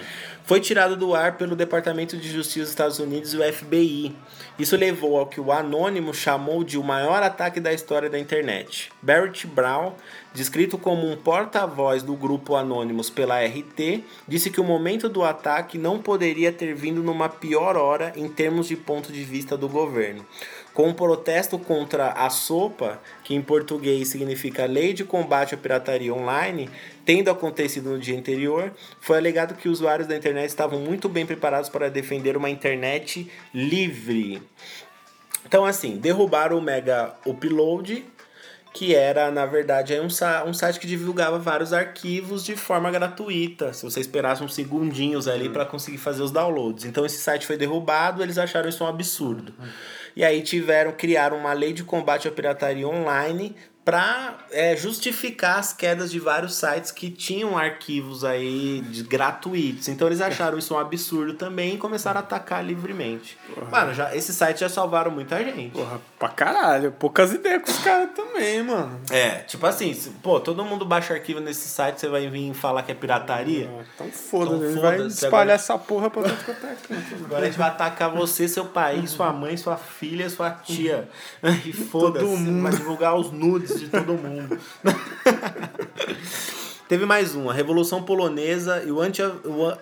[0.50, 4.16] foi tirado do ar pelo Departamento de Justiça dos Estados Unidos e o FBI.
[4.58, 8.92] Isso levou ao que o anônimo chamou de o maior ataque da história da internet.
[9.00, 9.94] Barrett Brown,
[10.40, 15.78] descrito como um porta-voz do grupo Anonymous pela RT, disse que o momento do ataque
[15.78, 20.26] não poderia ter vindo numa pior hora em termos de ponto de vista do governo
[20.74, 26.14] com um protesto contra a SOPA, que em português significa Lei de Combate à Pirataria
[26.14, 26.70] Online,
[27.04, 28.72] tendo acontecido no dia anterior,
[29.02, 34.42] foi alegado que usuários da internet estavam muito bem preparados para defender uma internet livre.
[35.46, 38.06] Então, assim, derrubaram o Mega Upload,
[38.74, 40.08] que era, na verdade, um,
[40.48, 43.74] um site que divulgava vários arquivos de forma gratuita.
[43.74, 46.86] Se você esperasse uns segundinhos ali para conseguir fazer os downloads.
[46.86, 49.54] Então, esse site foi derrubado, eles acharam isso um absurdo.
[50.16, 53.56] E aí tiveram, criaram uma lei de combate à pirataria online
[53.90, 59.88] para é, justificar as quedas de vários sites que tinham arquivos aí de, gratuitos.
[59.88, 63.36] Então eles acharam isso um absurdo também e começaram a atacar livremente.
[63.52, 63.68] Porra.
[63.72, 65.72] Mano, já, esses sites já salvaram muita gente.
[65.72, 66.92] Porra, pra caralho.
[66.92, 69.02] Poucas ideias com os caras também, mano.
[69.10, 72.84] É, tipo assim, se, pô, todo mundo baixa arquivo nesse site, você vai vir falar
[72.84, 73.66] que é pirataria?
[73.66, 75.54] É, então foda-se, então, foda vai espalhar agora...
[75.54, 79.58] essa porra pra dentro do Agora a gente vai atacar você, seu país, sua mãe,
[79.58, 81.10] sua filha, sua tia.
[81.66, 84.60] E foda-se, vai divulgar os nudes de todo mundo.
[86.90, 89.22] Teve mais uma, a Revolução Polonesa e o, anti,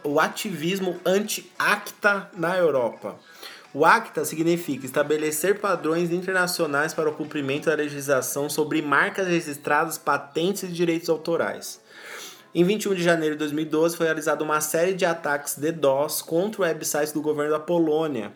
[0.04, 3.16] o, ativismo anti-ACTA na Europa.
[3.74, 10.64] O ACTA significa estabelecer padrões internacionais para o cumprimento da legislação sobre marcas registradas, patentes
[10.64, 11.80] e direitos autorais.
[12.54, 16.64] Em 21 de janeiro de 2012 foi realizada uma série de ataques de DOS contra
[16.64, 18.34] websites do governo da Polônia,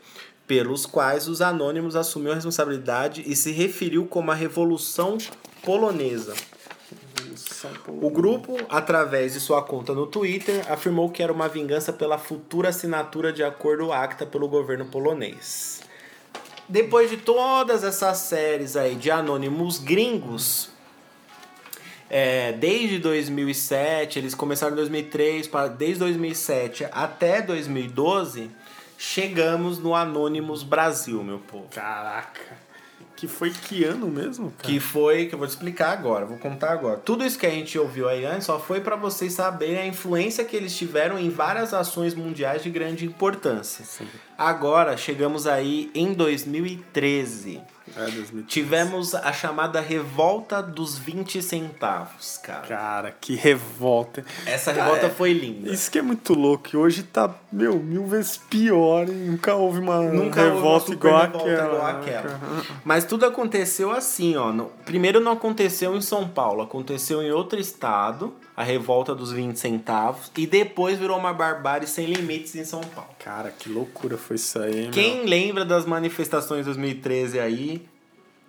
[0.47, 5.17] pelos quais os anônimos assumiu a responsabilidade e se referiu como a Revolução
[5.63, 6.33] Polonesa.
[7.87, 12.69] O grupo, através de sua conta no Twitter, afirmou que era uma vingança pela futura
[12.69, 15.81] assinatura de acordo ACTA pelo governo polonês.
[16.67, 20.69] Depois de todas essas séries aí de anônimos gringos,
[22.13, 28.51] É, desde 2007, eles começaram em 2003, desde 2007 até 2012,
[28.97, 31.69] chegamos no Anonymous Brasil, meu povo.
[31.73, 32.41] Caraca.
[33.21, 34.51] Que foi que ano mesmo?
[34.57, 34.67] Cara?
[34.67, 36.97] Que foi, que eu vou te explicar agora, vou contar agora.
[36.97, 40.43] Tudo isso que a gente ouviu aí antes só foi para vocês saberem a influência
[40.43, 43.85] que eles tiveram em várias ações mundiais de grande importância.
[43.85, 44.07] Sim.
[44.35, 47.61] Agora, chegamos aí em 2013.
[47.95, 48.43] É, 2013.
[48.47, 52.67] Tivemos a chamada revolta dos 20 centavos, cara.
[52.67, 54.23] Cara, que revolta.
[54.45, 55.69] Essa cara, revolta foi linda.
[55.69, 56.69] Isso que é muito louco.
[56.73, 59.09] E hoje tá, meu, mil vezes pior.
[59.09, 59.15] Hein?
[59.15, 61.67] Nunca houve uma Nunca revolta, houve uma igual, revolta aquela.
[61.67, 62.39] igual aquela.
[62.83, 64.51] Mas tudo aconteceu assim, ó.
[64.51, 69.57] No, primeiro não aconteceu em São Paulo, aconteceu em outro estado a revolta dos 20
[69.57, 73.11] centavos e depois virou uma barbárie sem limites em São Paulo.
[73.19, 74.89] Cara, que loucura foi isso aí.
[74.91, 75.27] Quem meu?
[75.27, 77.85] lembra das manifestações de 2013 aí,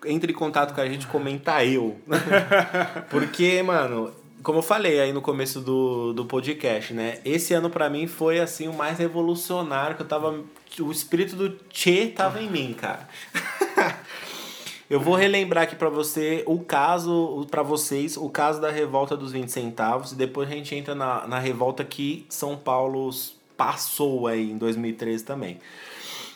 [0.05, 2.01] entre em contato com a gente, comenta eu.
[3.09, 4.13] Porque, mano,
[4.43, 7.19] como eu falei aí no começo do, do podcast, né?
[7.25, 10.43] Esse ano para mim foi assim o mais revolucionário que eu tava
[10.81, 13.09] o espírito do Che tava em mim, cara.
[14.91, 19.33] Eu vou relembrar aqui para você o caso, para vocês, o caso da revolta dos
[19.33, 23.11] 20 centavos e depois a gente entra na, na revolta que São Paulo
[23.57, 25.59] passou aí em 2013 também.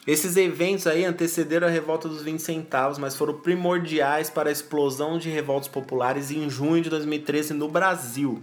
[0.06, 5.18] Esses eventos aí antecederam a revolta dos 20 centavos, mas foram primordiais para a explosão
[5.18, 8.40] de revoltas populares em junho de 2013 no Brasil.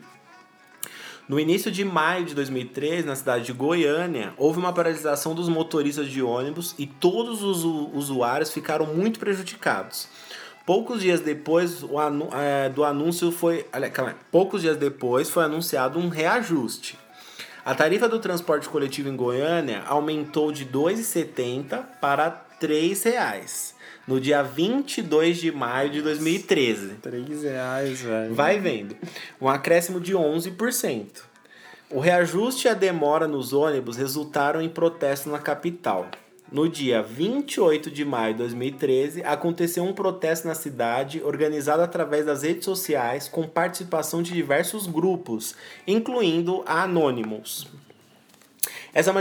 [1.27, 6.09] No início de maio de 2013, na cidade de Goiânia, houve uma paralisação dos motoristas
[6.09, 10.09] de ônibus e todos os usuários ficaram muito prejudicados.
[10.65, 13.65] Poucos dias depois anu é, do anúncio foi.
[13.93, 16.99] Calma, poucos dias depois foi anunciado um reajuste.
[17.65, 22.27] A tarifa do transporte coletivo em Goiânia aumentou de R$ 2,70 para
[22.59, 23.73] R$ 3,00
[24.07, 26.95] no dia 22 de maio de 2013.
[27.01, 28.33] 3 reais, velho.
[28.33, 28.95] Vai vendo.
[29.41, 31.21] Um acréscimo de 11%.
[31.89, 36.09] O reajuste e a demora nos ônibus resultaram em protesto na capital.
[36.51, 42.43] No dia 28 de maio de 2013, aconteceu um protesto na cidade organizado através das
[42.43, 45.55] redes sociais com participação de diversos grupos,
[45.87, 47.67] incluindo a Anonymous.
[48.93, 49.11] Essa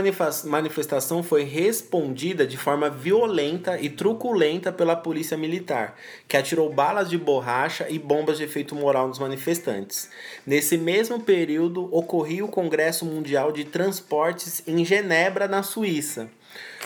[0.45, 5.95] manifestação foi respondida de forma violenta e truculenta pela polícia militar,
[6.27, 10.11] que atirou balas de borracha e bombas de efeito moral nos manifestantes.
[10.45, 16.29] Nesse mesmo período, ocorria o Congresso Mundial de Transportes em Genebra, na Suíça.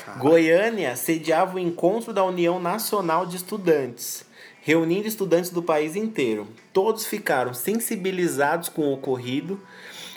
[0.06, 0.24] Caramba.
[0.24, 4.26] Goiânia sediava o encontro da União Nacional de Estudantes
[4.68, 6.46] reunindo estudantes do país inteiro.
[6.74, 9.58] Todos ficaram sensibilizados com o ocorrido,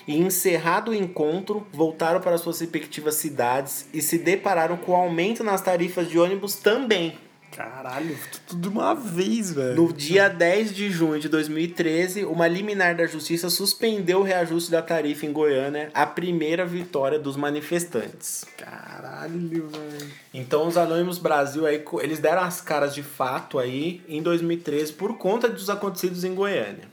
[0.07, 5.45] e, encerrado o encontro, voltaram para suas respectivas cidades e se depararam com o aumento
[5.45, 7.17] nas tarifas de ônibus também.
[7.51, 9.75] Caralho, tudo de uma vez, velho.
[9.75, 14.81] No dia 10 de junho de 2013, uma liminar da justiça suspendeu o reajuste da
[14.81, 18.45] tarifa em Goiânia, a primeira vitória dos manifestantes.
[18.57, 20.11] Caralho, velho.
[20.33, 25.19] Então os Anônimos Brasil aí, eles deram as caras de fato aí em 2013 por
[25.19, 26.89] conta dos acontecidos em Goiânia.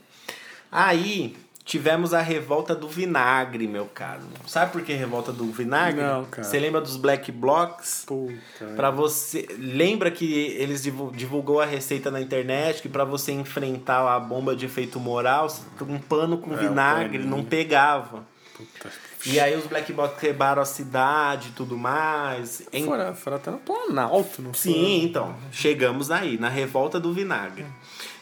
[0.70, 1.36] Aí,
[1.68, 4.22] tivemos a revolta do vinagre, meu caro.
[4.46, 6.00] Sabe por que revolta do vinagre?
[6.02, 6.42] Não, cara.
[6.42, 8.04] Você lembra dos black blocks?
[8.06, 8.64] Puta.
[8.74, 14.18] Para você, lembra que eles divulgou a receita na internet que para você enfrentar a
[14.18, 18.26] bomba de efeito moral, um pano com é, vinagre não pegava.
[18.56, 18.90] Puta.
[19.26, 22.62] E aí os black blocks quebraram a cidade e tudo mais.
[22.72, 22.86] Em...
[22.86, 25.36] Fora, fora até no Planalto, não Sim, então.
[25.52, 27.66] Chegamos aí, na revolta do vinagre.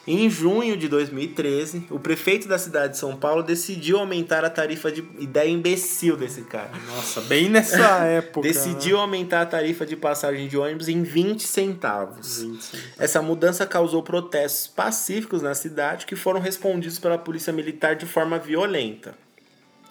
[0.06, 4.92] Em junho de 2013, o prefeito da cidade de São Paulo decidiu aumentar a tarifa
[4.92, 5.04] de.
[5.18, 6.70] Ideia imbecil desse cara.
[6.86, 8.42] Nossa, bem nessa época.
[8.46, 9.02] decidiu né?
[9.02, 12.40] aumentar a tarifa de passagem de ônibus em 20 centavos.
[12.42, 12.90] 20 centavos.
[13.00, 18.38] Essa mudança causou protestos pacíficos na cidade que foram respondidos pela polícia militar de forma
[18.38, 19.14] violenta.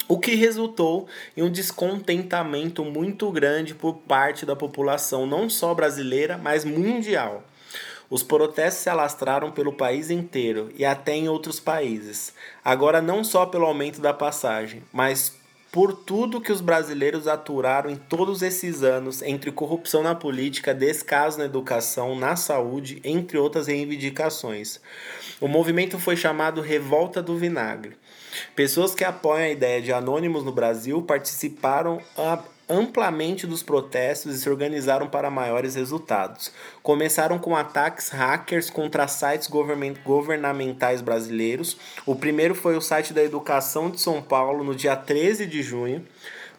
[0.07, 6.37] O que resultou em um descontentamento muito grande por parte da população, não só brasileira,
[6.37, 7.43] mas mundial.
[8.09, 12.33] Os protestos se alastraram pelo país inteiro e até em outros países.
[12.63, 15.33] Agora, não só pelo aumento da passagem, mas
[15.75, 21.37] por tudo que os brasileiros aturaram em todos esses anos entre corrupção na política, descaso
[21.37, 24.79] na educação, na saúde, entre outras reivindicações.
[25.41, 27.97] O movimento foi chamado Revolta do Vinagre.
[28.55, 32.01] Pessoas que apoiam a ideia de anônimos no Brasil participaram
[32.69, 36.51] amplamente dos protestos e se organizaram para maiores resultados.
[36.81, 39.49] Começaram com ataques hackers contra sites
[40.03, 41.77] governamentais brasileiros.
[42.05, 46.05] O primeiro foi o site da Educação de São Paulo no dia 13 de junho.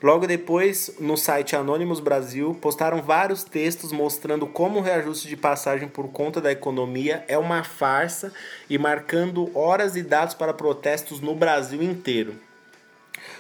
[0.03, 5.89] Logo depois, no site Anonymous Brasil, postaram vários textos mostrando como o reajuste de passagem
[5.89, 8.31] por conta da economia é uma farsa
[8.69, 12.46] e marcando horas e dados para protestos no Brasil inteiro.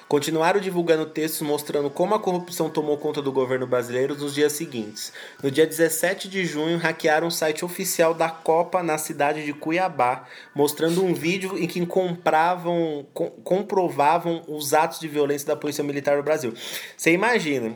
[0.08, 5.12] Continuaram divulgando textos mostrando como a corrupção tomou conta do governo brasileiro nos dias seguintes.
[5.42, 10.24] No dia 17 de junho, hackearam o site oficial da Copa na cidade de Cuiabá,
[10.54, 16.16] mostrando um vídeo em que compravam, com, comprovavam os atos de violência da Polícia Militar
[16.16, 16.54] do Brasil.
[16.96, 17.74] Você imagina,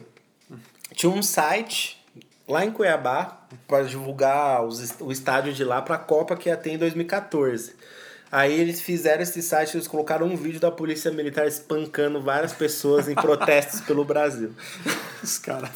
[0.94, 2.00] tinha um site
[2.46, 6.56] lá em Cuiabá para divulgar os, o estádio de lá para a Copa que ia
[6.56, 7.74] ter em 2014.
[8.32, 13.08] Aí eles fizeram esse site, eles colocaram um vídeo da polícia militar espancando várias pessoas
[13.08, 14.52] em protestos pelo Brasil.
[15.22, 15.70] Os caras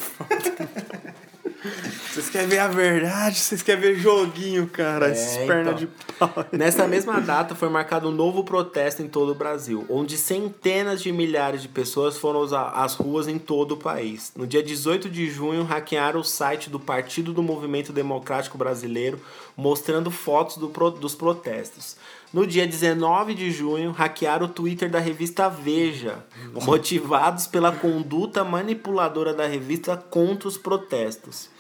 [2.10, 3.38] Vocês querem ver a verdade?
[3.38, 5.08] Vocês querem ver joguinho, cara?
[5.08, 5.74] É, Essas pernas então.
[5.74, 5.86] de
[6.18, 6.46] pau.
[6.52, 11.10] Nessa mesma data foi marcado um novo protesto em todo o Brasil, onde centenas de
[11.10, 12.42] milhares de pessoas foram
[12.74, 14.32] às ruas em todo o país.
[14.36, 19.18] No dia 18 de junho, hackearam o site do Partido do Movimento Democrático Brasileiro,
[19.56, 21.96] mostrando fotos do, dos protestos.
[22.32, 26.24] No dia 19 de junho, hackearam o Twitter da revista Veja,
[26.64, 31.53] motivados pela conduta manipuladora da revista contra os protestos.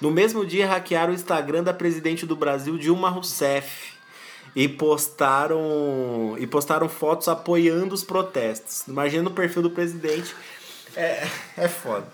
[0.00, 3.92] No mesmo dia, hackearam o Instagram da presidente do Brasil, Dilma Rousseff,
[4.54, 8.86] e postaram e postaram fotos apoiando os protestos.
[8.88, 10.34] Imagina o perfil do presidente.
[10.96, 12.06] É, é foda.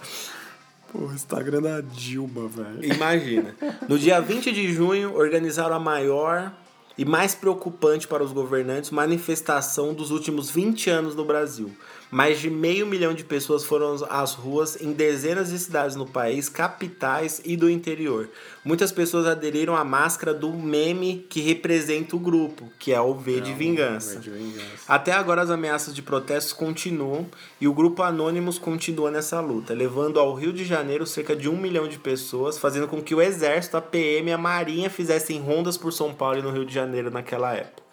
[0.93, 2.85] Pô, o Instagram da Dilma, velho.
[2.85, 3.55] Imagina.
[3.89, 6.53] No dia 20 de junho, organizaram a maior
[6.99, 11.75] e mais preocupante para os governantes, manifestação dos últimos 20 anos no Brasil.
[12.11, 16.49] Mais de meio milhão de pessoas foram às ruas em dezenas de cidades no país,
[16.49, 18.29] capitais e do interior.
[18.65, 23.41] Muitas pessoas aderiram à máscara do meme que representa o grupo, que é o V,
[23.41, 24.15] de, vingança.
[24.15, 24.85] v de Vingança.
[24.87, 27.27] Até agora as ameaças de protestos continuam
[27.61, 31.57] e o grupo Anônimos continua nessa luta, levando ao Rio de Janeiro cerca de um
[31.57, 35.77] milhão de pessoas, fazendo com que o Exército, a PM e a Marinha fizessem rondas
[35.77, 37.86] por São Paulo e no Rio de Janeiro naquela época.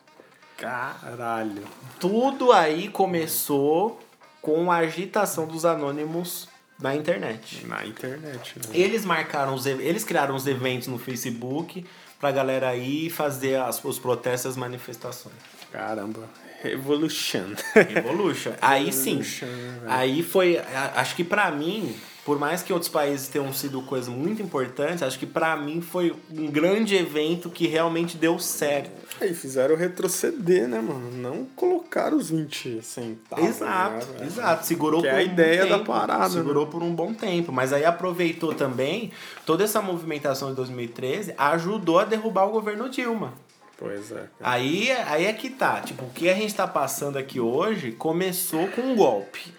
[0.64, 1.64] Caralho.
[1.99, 3.99] Tudo aí começou
[4.41, 6.47] com a agitação dos anônimos
[6.80, 7.66] na internet.
[7.66, 8.59] Na internet.
[8.59, 8.66] Né?
[8.74, 11.86] Eles marcaram os eles criaram os eventos no Facebook
[12.20, 15.36] pra galera aí fazer as, os protestos, as manifestações.
[15.72, 16.30] Caramba.
[16.61, 17.53] Revolution.
[17.74, 18.53] Revolution.
[18.61, 19.18] Aí sim.
[19.18, 20.57] Né, aí foi,
[20.95, 21.93] acho que para mim,
[22.26, 26.15] por mais que outros países tenham sido coisas muito importantes, acho que para mim foi
[26.32, 28.91] um grande evento que realmente deu certo.
[29.21, 31.11] E fizeram retroceder, né, mano?
[31.11, 33.45] Não colocar os 20 centavos.
[33.45, 34.65] Exato, né, exato.
[34.65, 36.30] Segurou que por é a um ideia tempo, da parada.
[36.30, 36.71] Segurou né?
[36.71, 37.51] por um bom tempo.
[37.51, 39.11] Mas aí aproveitou também
[39.45, 43.34] toda essa movimentação de 2013, ajudou a derrubar o governo Dilma.
[43.78, 44.15] Pois é.
[44.15, 44.30] Cara.
[44.41, 45.82] Aí, aí é que tá.
[45.82, 49.53] Tipo, o que a gente tá passando aqui hoje começou com um golpe.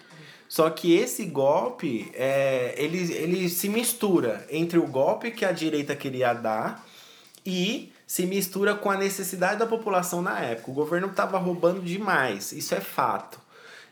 [0.47, 5.95] Só que esse golpe, é, ele, ele se mistura entre o golpe que a direita
[5.95, 6.85] queria dar
[7.45, 10.71] e se mistura com a necessidade da população na época.
[10.71, 13.39] O governo estava roubando demais, isso é fato.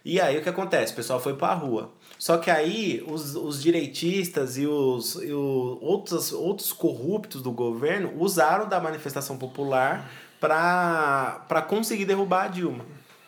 [0.05, 0.93] E aí o que acontece?
[0.93, 1.91] O pessoal foi para a rua.
[2.19, 8.13] Só que aí os, os direitistas e os, e os outros, outros corruptos do governo
[8.17, 12.85] usaram da manifestação popular para conseguir derrubar a Dilma.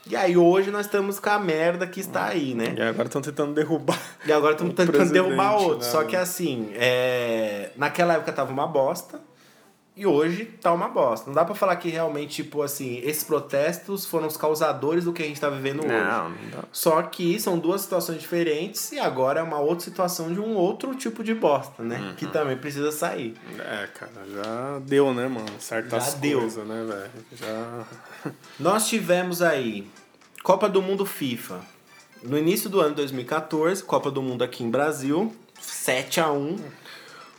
[0.08, 2.76] E aí hoje nós estamos com a merda que está aí, né?
[2.78, 4.00] E agora estão tentando derrubar.
[4.26, 5.86] E agora estão tentando derrubar outro.
[5.86, 5.92] Né?
[5.92, 7.72] Só que assim, é...
[7.76, 9.20] naquela época tava uma bosta.
[9.98, 11.28] E hoje tá uma bosta.
[11.28, 15.24] Não dá para falar que realmente, tipo assim, esses protestos foram os causadores do que
[15.24, 15.94] a gente tá vivendo hoje.
[15.94, 16.64] Não, não dá.
[16.70, 20.94] Só que são duas situações diferentes e agora é uma outra situação de um outro
[20.96, 21.98] tipo de bosta, né?
[21.98, 22.16] Uhum.
[22.16, 23.36] Que também precisa sair.
[23.58, 25.48] É, cara, já deu, né, mano?
[25.60, 26.66] Certas já coisas, deu.
[26.66, 27.26] né, velho?
[27.32, 27.86] Já.
[28.60, 29.88] Nós tivemos aí
[30.44, 31.62] Copa do Mundo FIFA.
[32.24, 36.58] No início do ano 2014, Copa do Mundo aqui em Brasil, 7 a 1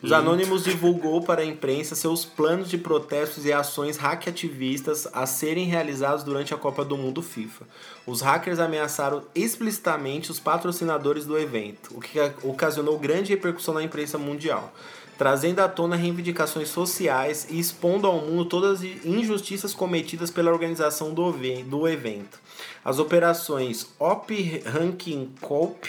[0.03, 5.65] os Anônimos divulgou para a imprensa seus planos de protestos e ações hackativistas a serem
[5.65, 7.65] realizados durante a Copa do Mundo FIFA.
[8.07, 14.19] Os hackers ameaçaram explicitamente os patrocinadores do evento, o que ocasionou grande repercussão na imprensa
[14.19, 14.73] mundial,
[15.19, 21.13] trazendo à tona reivindicações sociais e expondo ao mundo todas as injustiças cometidas pela organização
[21.15, 22.39] do evento.
[22.85, 25.85] As operações OP Ranking Cup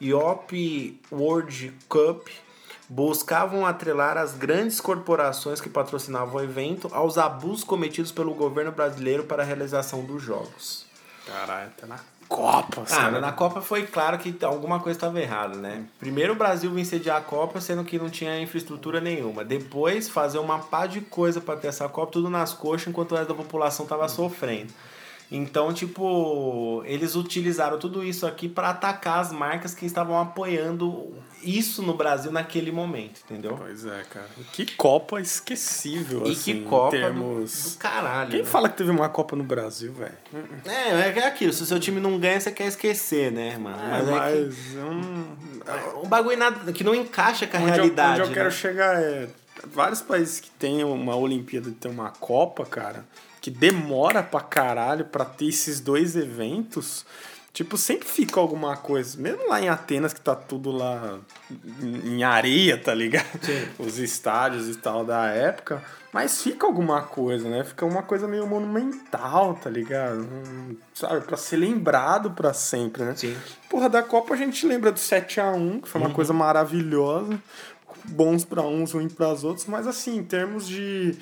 [0.00, 2.28] e OP World Cup
[2.88, 9.24] buscavam atrelar as grandes corporações que patrocinavam o evento aos abusos cometidos pelo governo brasileiro
[9.24, 10.86] para a realização dos jogos.
[11.24, 12.00] Caralho, tá na
[12.30, 15.82] Copa, Ah, na Copa foi claro que alguma coisa estava errada, né?
[15.98, 19.44] Primeiro o Brasil vinha sediar a Copa, sendo que não tinha infraestrutura nenhuma.
[19.44, 23.14] Depois fazer uma pá de coisa para ter essa Copa, tudo nas coxas, enquanto o
[23.16, 24.72] resto da população estava sofrendo.
[25.30, 31.82] Então, tipo, eles utilizaram tudo isso aqui para atacar as marcas que estavam apoiando isso
[31.82, 33.56] no Brasil naquele momento, entendeu?
[33.56, 34.28] Pois é, cara.
[34.52, 37.64] Que Copa esquecível, e assim, que Copa termos...
[37.64, 38.30] do, do caralho.
[38.30, 38.44] Quem né?
[38.44, 40.18] fala que teve uma Copa no Brasil, velho?
[40.66, 41.52] É, é aquilo.
[41.52, 43.76] Se o seu time não ganha, você quer esquecer, né, mano?
[43.76, 44.78] É, mas, mas é que...
[44.78, 46.02] um...
[46.04, 48.18] um bagulho nada, que não encaixa com a onde realidade.
[48.18, 48.42] Eu, onde eu né?
[48.42, 49.28] quero chegar é...
[49.72, 53.04] Vários países que têm uma Olimpíada, tem uma Copa, cara
[53.40, 57.06] que demora pra caralho pra ter esses dois eventos,
[57.52, 59.18] tipo, sempre fica alguma coisa.
[59.18, 61.18] Mesmo lá em Atenas, que tá tudo lá
[61.82, 63.42] em areia, tá ligado?
[63.42, 63.66] Sim.
[63.78, 65.82] Os estádios e tal da época.
[66.12, 67.62] Mas fica alguma coisa, né?
[67.62, 70.22] Fica uma coisa meio monumental, tá ligado?
[70.22, 71.20] Um, sabe?
[71.20, 73.14] Pra ser lembrado para sempre, né?
[73.16, 73.36] Sim.
[73.70, 76.14] Porra, da Copa a gente lembra do 7 a 1 que foi uma uhum.
[76.14, 77.40] coisa maravilhosa.
[78.04, 79.66] Bons para uns, ruins para os outros.
[79.66, 81.16] Mas assim, em termos de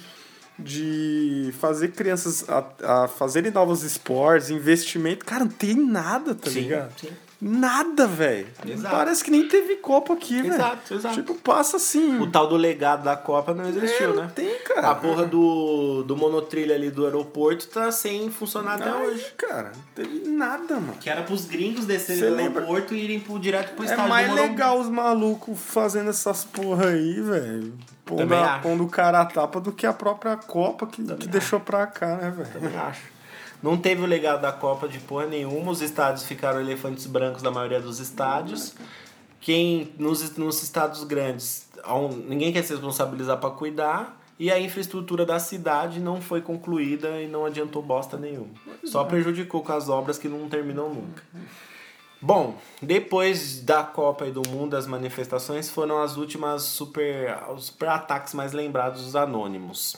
[0.59, 5.25] de fazer crianças a, a fazerem novos esportes, investimento.
[5.25, 6.93] Cara, não tem nada, tá sim, ligado?
[7.01, 7.09] Sim.
[7.41, 8.49] Nada, velho.
[8.91, 10.55] Parece que nem teve Copa aqui, velho.
[10.55, 11.15] Exato, exato.
[11.15, 12.19] Tipo, passa assim.
[12.19, 14.33] O tal do legado da Copa não existiu, é, não né?
[14.35, 14.91] Tem, cara.
[14.91, 19.25] A porra do, do monotrilho ali do aeroporto tá sem funcionar até hoje.
[19.37, 19.71] cara.
[19.73, 20.97] Não teve nada, mano.
[21.01, 22.63] Que era pros gringos descerem do lembra?
[22.63, 24.05] aeroporto e irem pro, direto pro é estádio.
[24.05, 27.73] É mais legal os malucos fazendo essas porra aí, velho.
[28.09, 31.61] Pondo, a, pondo o cara a tapa do que a própria Copa que, que deixou
[31.61, 32.49] pra cá, né, velho?
[32.51, 33.03] Também acho.
[33.63, 35.71] Não teve o legado da Copa de porra nenhuma.
[35.71, 38.75] Os estádios ficaram elefantes brancos da maioria dos estádios.
[39.41, 41.69] Quem nos, nos estados grandes,
[42.27, 44.19] ninguém quer se responsabilizar para cuidar.
[44.39, 48.55] E a infraestrutura da cidade não foi concluída e não adiantou bosta nenhuma.
[48.85, 51.23] Só prejudicou com as obras que não terminam nunca.
[52.21, 57.89] Bom, depois da Copa e do Mundo, as manifestações foram as últimas super, os super
[57.89, 59.97] ataques mais lembrados dos anônimos.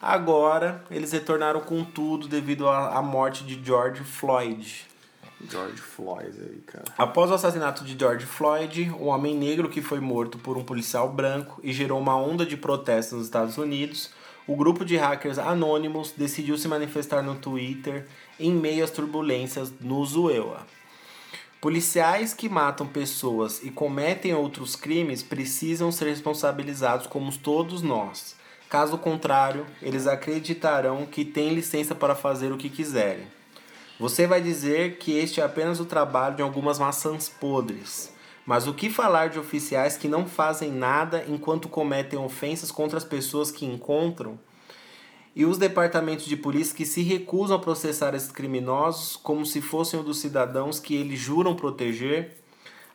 [0.00, 4.86] Agora, eles retornaram com tudo devido à, morte de George Floyd.
[5.48, 6.84] George Floyd aí, cara.
[6.98, 11.08] Após o assassinato de George Floyd, um homem negro que foi morto por um policial
[11.08, 14.10] branco e gerou uma onda de protestos nos Estados Unidos,
[14.46, 18.06] o grupo de hackers anônimos decidiu se manifestar no Twitter
[18.38, 20.66] em meio às turbulências no Zuewa.
[21.62, 28.34] Policiais que matam pessoas e cometem outros crimes precisam ser responsabilizados como todos nós.
[28.68, 33.28] Caso contrário, eles acreditarão que têm licença para fazer o que quiserem.
[34.00, 38.12] Você vai dizer que este é apenas o trabalho de algumas maçãs podres.
[38.44, 43.04] Mas o que falar de oficiais que não fazem nada enquanto cometem ofensas contra as
[43.04, 44.36] pessoas que encontram?
[45.34, 49.98] E os departamentos de polícia que se recusam a processar esses criminosos como se fossem
[49.98, 52.36] um dos cidadãos que eles juram proteger?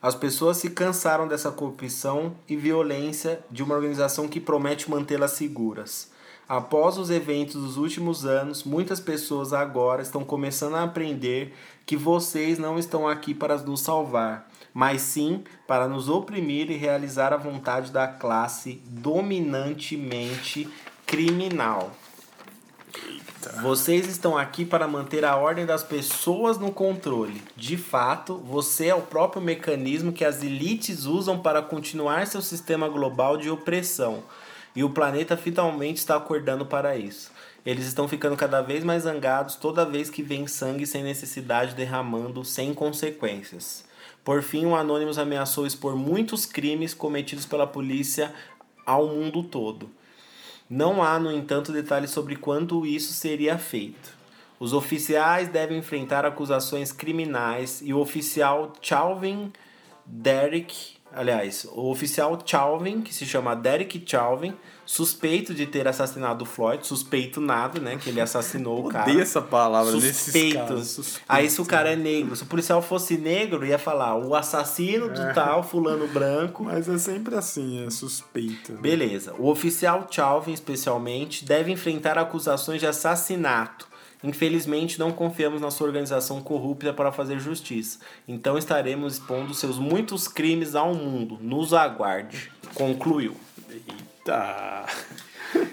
[0.00, 6.12] As pessoas se cansaram dessa corrupção e violência de uma organização que promete mantê-las seguras.
[6.48, 11.52] Após os eventos dos últimos anos, muitas pessoas agora estão começando a aprender
[11.84, 17.32] que vocês não estão aqui para nos salvar, mas sim para nos oprimir e realizar
[17.32, 20.68] a vontade da classe dominantemente
[21.04, 21.90] criminal.
[23.62, 27.42] Vocês estão aqui para manter a ordem das pessoas no controle.
[27.56, 32.88] De fato, você é o próprio mecanismo que as elites usam para continuar seu sistema
[32.88, 34.22] global de opressão.
[34.76, 37.32] E o planeta finalmente está acordando para isso.
[37.66, 42.44] Eles estão ficando cada vez mais zangados toda vez que vem sangue sem necessidade derramando
[42.44, 43.84] sem consequências.
[44.24, 48.32] Por fim, o Anonymous ameaçou expor muitos crimes cometidos pela polícia
[48.86, 49.90] ao mundo todo.
[50.68, 54.16] Não há, no entanto, detalhes sobre quando isso seria feito.
[54.60, 59.52] Os oficiais devem enfrentar acusações criminais e o oficial Chalvin
[60.04, 64.54] Derek, aliás, o oficial Chalvin, que se chama Derek Chalvin,
[64.88, 69.04] suspeito de ter assassinado o Floyd, suspeito nada, né, que ele assassinou o cara.
[69.04, 70.72] Odeio essa palavra suspeito.
[70.72, 71.24] nesses suspeito.
[71.28, 75.10] Aí se o cara é negro, se o policial fosse negro, ia falar o assassino
[75.10, 75.32] do é.
[75.34, 76.64] tal fulano branco.
[76.64, 78.72] Mas é sempre assim, é suspeito.
[78.72, 78.78] Né?
[78.80, 79.34] Beleza.
[79.38, 83.86] O oficial Chalvin, especialmente, deve enfrentar acusações de assassinato.
[84.24, 87.98] Infelizmente, não confiamos na sua organização corrupta para fazer justiça.
[88.26, 91.38] Então estaremos expondo seus muitos crimes ao mundo.
[91.42, 92.50] Nos aguarde.
[92.72, 93.36] Concluiu.
[94.28, 94.84] Tá.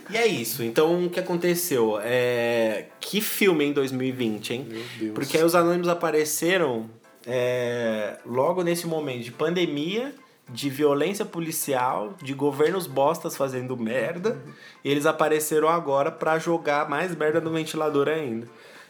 [0.10, 0.64] E é isso.
[0.64, 1.99] Então, o que aconteceu?
[2.01, 2.86] É...
[3.01, 4.66] Que filme em 2020, hein?
[4.70, 5.12] Meu Deus.
[5.14, 6.89] Porque aí os anônimos apareceram
[7.28, 8.18] é...
[8.26, 10.16] logo nesse momento de pandemia,
[10.47, 14.39] de violência policial, de governos bostas fazendo merda.
[14.86, 18.47] E eles apareceram agora para jogar mais merda no ventilador ainda.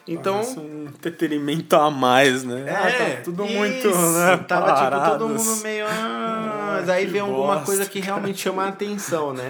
[0.07, 0.35] Então.
[0.35, 2.65] Parece um entretenimento a mais, né?
[2.67, 3.87] É, ah, tá tudo isso, muito.
[3.89, 4.99] Né, tava paradas.
[4.99, 5.85] tipo todo mundo meio.
[5.87, 9.49] Ah, mas aí vem alguma coisa que realmente chama a atenção, né?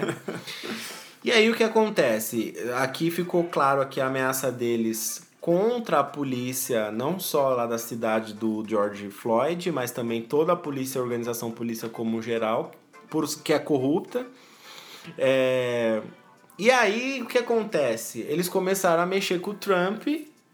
[1.22, 2.54] E aí o que acontece?
[2.76, 8.32] Aqui ficou claro que a ameaça deles contra a polícia, não só lá da cidade
[8.32, 12.72] do George Floyd, mas também toda a polícia, a organização polícia como geral,
[13.10, 14.26] por, que é corrupta.
[15.18, 16.00] É,
[16.58, 18.20] e aí, o que acontece?
[18.28, 20.06] Eles começaram a mexer com o Trump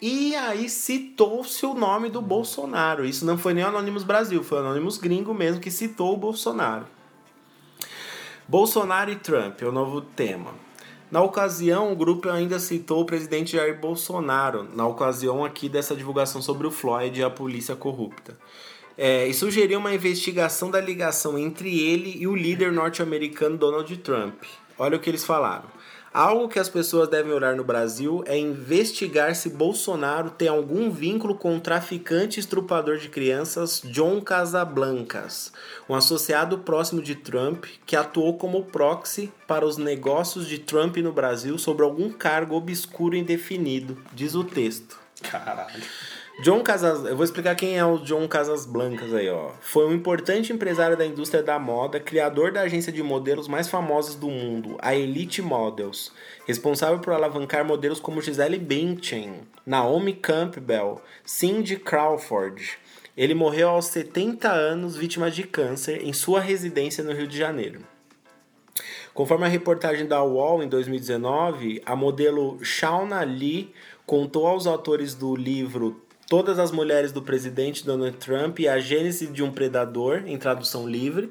[0.03, 3.05] e aí citou-se o nome do Bolsonaro.
[3.05, 6.87] Isso não foi nem Anonymous Brasil, foi Anonymous Gringo mesmo que citou o Bolsonaro.
[8.49, 10.51] Bolsonaro e Trump é o novo tema.
[11.09, 16.43] Na ocasião, o grupo ainda citou o presidente Jair Bolsonaro, na ocasião aqui dessa divulgação
[16.43, 18.37] sobre o Floyd e a polícia corrupta.
[18.99, 24.43] É, e sugeriu uma investigação da ligação entre ele e o líder norte-americano Donald Trump.
[24.77, 25.69] Olha o que eles falaram.
[26.15, 31.35] Algo que as pessoas devem olhar no Brasil é investigar se Bolsonaro tem algum vínculo
[31.35, 35.55] com o traficante estrupador de crianças John Casablancas,
[35.89, 41.15] um associado próximo de Trump que atuou como proxy para os negócios de Trump no
[41.15, 45.01] Brasil sobre algum cargo obscuro indefinido, diz o texto.
[45.23, 45.83] Caralho.
[46.41, 49.51] John Casas, eu vou explicar quem é o John Casas Blancas aí, ó.
[49.61, 54.19] Foi um importante empresário da indústria da moda, criador da agência de modelos mais famosa
[54.19, 56.11] do mundo, a Elite Models,
[56.47, 62.79] responsável por alavancar modelos como Gisele Bündchen, Naomi Campbell, Cindy Crawford.
[63.15, 67.81] Ele morreu aos 70 anos, vítima de câncer, em sua residência no Rio de Janeiro.
[69.13, 73.73] Conforme a reportagem da UOL em 2019, a modelo Shauna Lee
[74.07, 76.01] contou aos autores do livro
[76.33, 80.89] Todas as Mulheres do Presidente Donald Trump e A Gênese de um Predador, em tradução
[80.89, 81.31] livre,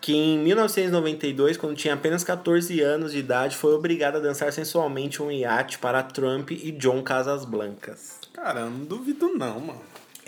[0.00, 5.20] que em 1992, quando tinha apenas 14 anos de idade, foi obrigada a dançar sensualmente
[5.20, 8.20] um iate para Trump e John Casas Blancas.
[8.32, 9.80] Cara, eu não duvido não, mano.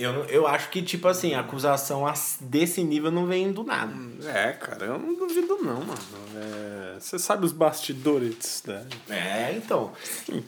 [0.02, 2.04] Eu, eu acho que, tipo assim, a acusação
[2.40, 3.94] desse nível não vem do nada.
[4.24, 5.98] É, cara, eu não duvido não, mano.
[6.36, 8.84] É, você sabe os bastidores, né?
[9.08, 9.92] É, então.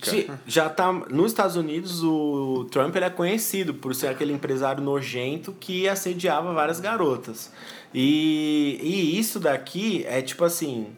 [0.02, 0.92] Sim, já tá.
[0.92, 6.52] Nos Estados Unidos, o Trump ele é conhecido por ser aquele empresário nojento que assediava
[6.52, 7.52] várias garotas.
[7.92, 10.88] E, e isso daqui é tipo assim.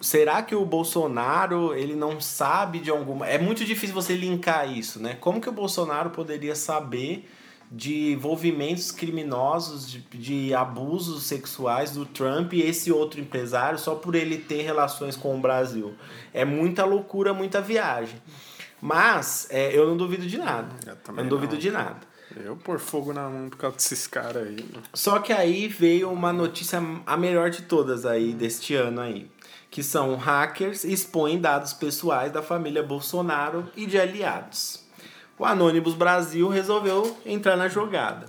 [0.00, 3.26] Será que o Bolsonaro ele não sabe de alguma.
[3.26, 5.16] É muito difícil você linkar isso, né?
[5.20, 7.28] Como que o Bolsonaro poderia saber
[7.70, 14.14] de envolvimentos criminosos, de, de, abusos sexuais do Trump e esse outro empresário só por
[14.14, 15.94] ele ter relações com o Brasil.
[16.32, 18.20] É muita loucura, muita viagem.
[18.80, 20.74] Mas é, eu não duvido de nada.
[20.86, 21.98] Eu, eu não, não duvido de nada.
[22.36, 24.64] Eu pôr fogo na mão por causa desses caras aí.
[24.94, 29.30] Só que aí veio uma notícia, a melhor de todas aí, deste ano aí.
[29.70, 34.87] Que são hackers expõem dados pessoais da família Bolsonaro e de aliados
[35.38, 38.26] o Anonymous Brasil resolveu entrar na jogada.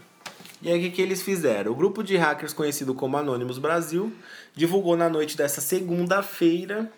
[0.62, 1.72] E aí o que, que eles fizeram?
[1.72, 4.14] O grupo de hackers conhecido como Anonymous Brasil
[4.54, 6.92] divulgou na noite dessa segunda-feira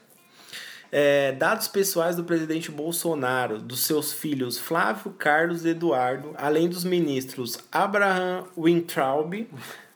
[0.92, 6.84] é, dados pessoais do presidente Bolsonaro, dos seus filhos Flávio, Carlos e Eduardo, além dos
[6.84, 9.48] ministros Abraham Wintraub,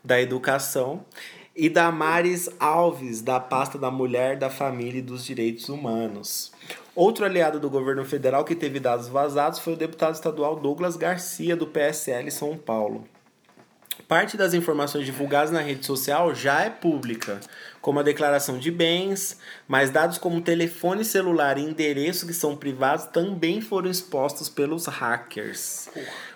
[0.04, 1.04] da Educação,
[1.56, 6.52] e Damares Alves, da pasta da Mulher, da Família e dos Direitos Humanos.
[6.96, 11.54] Outro aliado do governo federal que teve dados vazados foi o deputado estadual Douglas Garcia,
[11.54, 13.06] do PSL São Paulo.
[14.08, 17.42] Parte das informações divulgadas na rede social já é pública,
[17.82, 19.38] como a declaração de bens,
[19.68, 25.90] mas dados como telefone celular e endereço que são privados também foram expostos pelos hackers.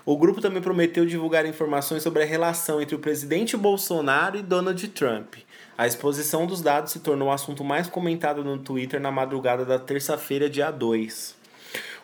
[0.06, 4.88] O grupo também prometeu divulgar informações sobre a relação entre o presidente Bolsonaro e Donald
[4.90, 5.36] Trump,
[5.80, 9.80] a exposição dos dados se tornou o assunto mais comentado no Twitter na madrugada da
[9.80, 11.38] terça-feira, dia 2.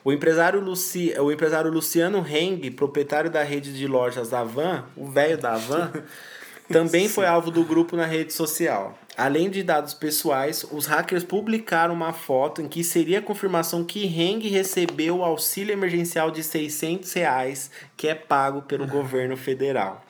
[0.01, 1.13] O empresário, Luci...
[1.19, 5.91] o empresário Luciano Heng, proprietário da rede de lojas Avan, o velho da Avan,
[6.71, 8.97] também foi alvo do grupo na rede social.
[9.17, 14.05] Além de dados pessoais, os hackers publicaram uma foto em que seria a confirmação que
[14.05, 20.01] Heng recebeu o auxílio emergencial de 600 reais que é pago pelo governo federal.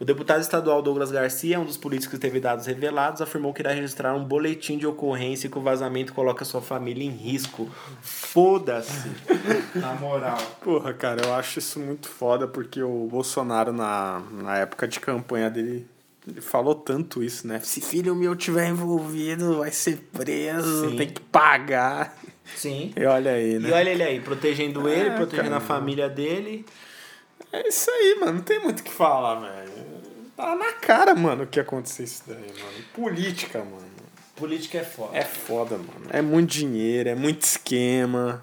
[0.00, 3.70] O deputado estadual Douglas Garcia, um dos políticos que teve dados revelados, afirmou que irá
[3.70, 7.68] registrar um boletim de ocorrência e que o vazamento coloca sua família em risco.
[8.00, 9.10] Foda-se.
[9.78, 10.38] Na moral.
[10.62, 15.50] Porra, cara, eu acho isso muito foda porque o Bolsonaro, na, na época de campanha
[15.50, 15.86] dele,
[16.26, 17.60] ele falou tanto isso, né?
[17.60, 20.96] Se filho meu tiver envolvido, vai ser preso, Sim.
[20.96, 22.16] tem que pagar.
[22.56, 22.94] Sim.
[22.96, 23.68] E olha aí, né?
[23.68, 26.64] E olha ele aí, protegendo ele, é, protegendo cara, a família dele.
[27.52, 28.34] É isso aí, mano.
[28.34, 29.79] Não tem muito o que falar, velho.
[30.40, 32.84] Tá na cara, mano, o que aconteceu isso daí, mano.
[32.94, 33.90] Política, mano.
[34.34, 35.16] Política é foda.
[35.16, 36.06] É foda, mano.
[36.10, 38.42] É muito dinheiro, é muito esquema.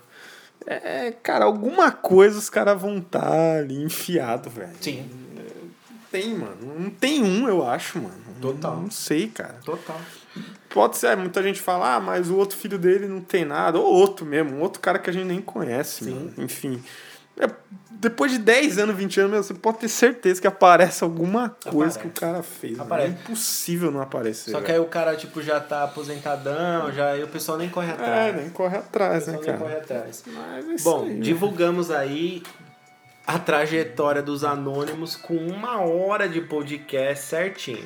[0.66, 4.76] É, cara, alguma coisa os caras vão estar tá ali enfiado, velho.
[4.80, 5.10] Sim.
[6.12, 6.80] Tem, mano.
[6.80, 8.28] Não tem um, eu acho, mano.
[8.40, 8.76] Total.
[8.76, 9.60] Não, não sei, cara.
[9.64, 10.00] Total.
[10.70, 13.80] Pode ser, muita gente fala, ah, mas o outro filho dele não tem nada.
[13.80, 16.12] Ou outro mesmo, um outro cara que a gente nem conhece, Sim.
[16.12, 16.34] Mano.
[16.38, 16.84] Enfim.
[17.40, 17.50] É,
[18.00, 22.00] depois de 10 anos, 20 anos, você pode ter certeza que aparece alguma coisa aparece.
[22.00, 22.80] que o cara fez.
[22.80, 23.08] Aparece.
[23.08, 24.52] É impossível não aparecer.
[24.52, 27.92] Só que aí o cara, tipo, já tá aposentadão, já aí o pessoal nem corre
[27.92, 28.36] atrás.
[28.36, 29.52] É, nem corre atrás, né, cara?
[29.52, 30.24] Nem corre atrás.
[30.28, 31.20] Mas é Bom, aí, né?
[31.22, 32.44] divulgamos aí
[33.26, 37.86] a trajetória dos anônimos com uma hora de podcast certinho.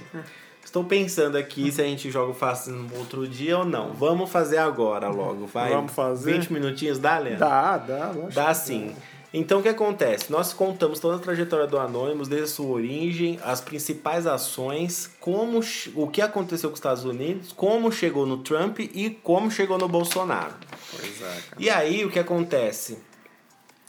[0.64, 3.91] Estou pensando aqui se a gente joga o Fascismo outro dia ou não.
[3.93, 5.72] Vamos fazer agora logo, vai.
[5.72, 6.34] Vamos fazer.
[6.34, 7.39] 20 minutinhos, dá, Leandro?
[7.39, 8.14] Dá, dá.
[8.34, 8.95] Dá sim.
[9.34, 10.29] Então o que acontece?
[10.29, 15.61] Nós contamos toda a trajetória do Anonymous, desde a sua origem, as principais ações, como
[15.95, 19.88] o que aconteceu com os Estados Unidos, como chegou no Trump e como chegou no
[19.88, 20.53] Bolsonaro.
[20.91, 21.55] Pois é, cara.
[21.57, 22.97] E aí o que acontece?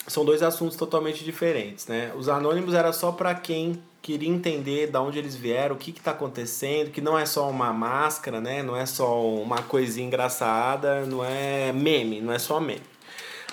[0.07, 2.13] São dois assuntos totalmente diferentes, né?
[2.17, 6.11] Os Anônimos era só para quem queria entender de onde eles vieram, o que está
[6.11, 8.63] acontecendo, que não é só uma máscara, né?
[8.63, 12.92] Não é só uma coisinha engraçada, não é meme, não é só meme.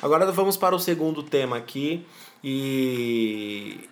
[0.02, 2.06] Agora vamos para o segundo tema aqui
[2.42, 3.90] e,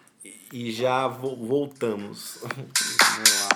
[0.53, 2.39] e já voltamos.
[2.47, 3.49] Vamos lá.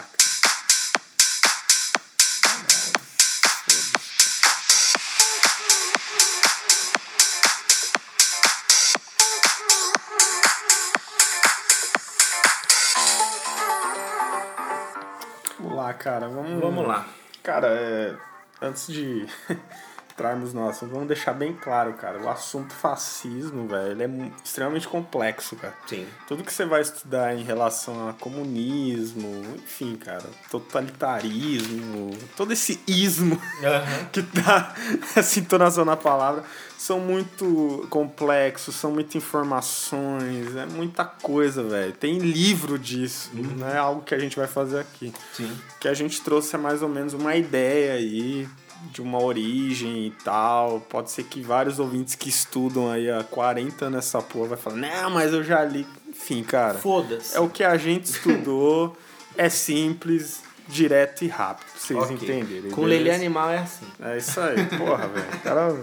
[16.01, 16.27] cara.
[16.27, 17.07] Vamos, vamos lá.
[17.43, 18.17] Cara, é,
[18.61, 19.27] antes de
[20.12, 22.20] entrarmos no assunto, vamos deixar bem claro, cara.
[22.20, 25.74] O assunto fascismo, velho, ele é extremamente complexo, cara.
[25.88, 26.05] Sim.
[26.28, 33.36] Tudo que você vai estudar em relação a comunismo, enfim, cara, totalitarismo, todo esse ismo
[33.36, 34.05] uhum.
[34.12, 34.76] que tá
[35.16, 36.43] essa entonação na palavra,
[36.78, 41.93] são muito complexos, são muitas informações, é muita coisa, velho.
[41.93, 43.43] Tem livro disso, uhum.
[43.57, 45.14] não é algo que a gente vai fazer aqui.
[45.34, 45.55] Sim.
[45.80, 48.49] Que a gente trouxe é mais ou menos uma ideia aí
[48.91, 50.79] de uma origem e tal.
[50.82, 54.77] Pode ser que vários ouvintes que estudam aí há 40 anos essa porra vai falar,
[54.77, 55.86] não, mas eu já li.
[56.07, 56.77] Enfim, cara.
[56.77, 57.36] Foda-se.
[57.36, 58.95] É o que a gente estudou,
[59.38, 62.15] é simples, direto e rápido, pra vocês okay.
[62.15, 62.71] entenderem.
[62.71, 63.86] Com Lelê Animal é assim.
[64.01, 65.39] É isso aí, porra, velho.
[65.43, 65.75] Cara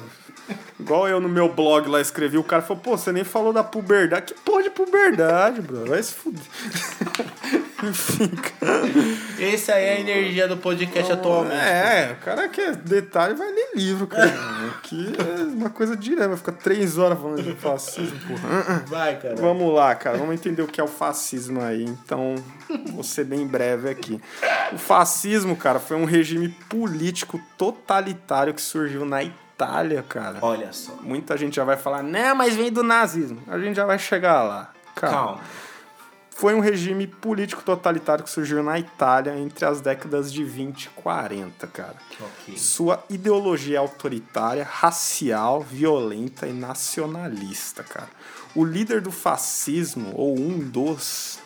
[0.78, 3.64] Igual eu no meu blog lá escrevi, o cara falou, pô, você nem falou da
[3.64, 4.32] puberdade.
[4.32, 5.86] Que porra de puberdade, bro?
[5.86, 6.42] Vai se fuder.
[7.82, 8.28] Enfim,
[8.60, 8.82] cara.
[9.38, 11.54] Esse aí é a energia do podcast Não, atualmente.
[11.54, 14.32] É, o cara quer detalhe vai ler livro, cara.
[14.76, 18.84] Aqui é uma coisa direta, vai ficar três horas falando de fascismo, porra.
[18.86, 19.36] Vai, cara.
[19.36, 20.18] Vamos lá, cara.
[20.18, 21.84] Vamos entender o que é o fascismo aí.
[21.84, 22.34] Então,
[22.92, 24.20] vou ser bem breve aqui.
[24.72, 30.38] O fascismo, cara, foi um regime político totalitário que surgiu na Itália Itália, cara.
[30.40, 30.92] Olha só.
[31.02, 33.42] Muita gente já vai falar, não, mas vem do nazismo.
[33.48, 34.70] A gente já vai chegar lá.
[34.94, 35.16] Calma.
[35.16, 35.40] Calma.
[36.38, 40.88] Foi um regime político totalitário que surgiu na Itália entre as décadas de 20 e
[40.90, 41.96] 40, cara.
[42.12, 42.56] Okay.
[42.56, 48.08] Sua ideologia é autoritária, racial, violenta e nacionalista, cara.
[48.54, 51.40] O líder do fascismo, ou um dos,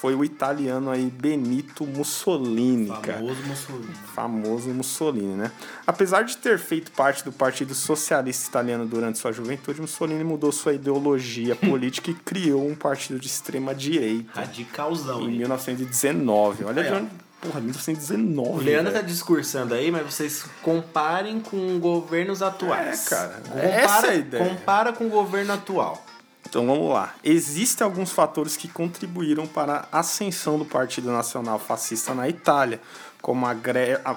[0.00, 3.20] foi o italiano aí Benito Mussolini, Famoso cara.
[3.48, 3.94] Mussolini.
[4.14, 5.52] Famoso Mussolini, né?
[5.86, 10.74] Apesar de ter feito parte do Partido Socialista Italiano durante sua juventude, Mussolini mudou sua
[10.74, 14.30] ideologia política e criou um partido de extrema direita.
[14.34, 15.22] Radicalzão.
[15.22, 16.64] Em 1919.
[16.64, 18.50] Olha de onde Porra, 1919.
[18.50, 19.02] O Leandro véio.
[19.02, 23.06] tá discursando aí, mas vocês comparem com governos atuais.
[23.06, 23.42] É, cara.
[23.46, 24.44] Compara, Essa é a ideia.
[24.44, 26.05] Compara com o governo atual.
[26.48, 27.14] Então vamos lá.
[27.24, 32.80] Existem alguns fatores que contribuíram para a ascensão do Partido Nacional Fascista na Itália,
[33.26, 33.56] como a,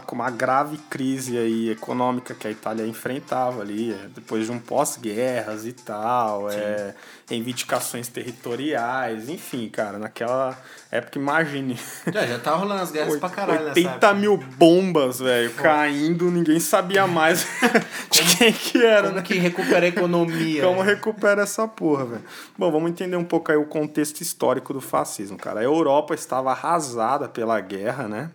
[0.05, 4.59] como a grave crise aí econômica que a Itália enfrentava ali, é, depois de um
[4.59, 6.93] pós-guerras e tal, é,
[7.27, 10.55] reivindicações territoriais, enfim, cara, naquela
[10.91, 11.75] época, imagine.
[12.13, 16.59] Já, já tava rolando as guerras 80 pra caralho 80 mil bombas, velho, caindo, ninguém
[16.59, 17.47] sabia mais
[18.11, 19.21] de como, quem que era, como né?
[19.23, 20.61] que recupera a economia.
[20.61, 22.25] como recupera essa porra, velho.
[22.55, 25.61] Bom, vamos entender um pouco aí o contexto histórico do fascismo, cara.
[25.61, 28.29] A Europa estava arrasada pela guerra, né?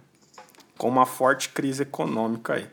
[0.77, 2.67] Com uma forte crise econômica aí.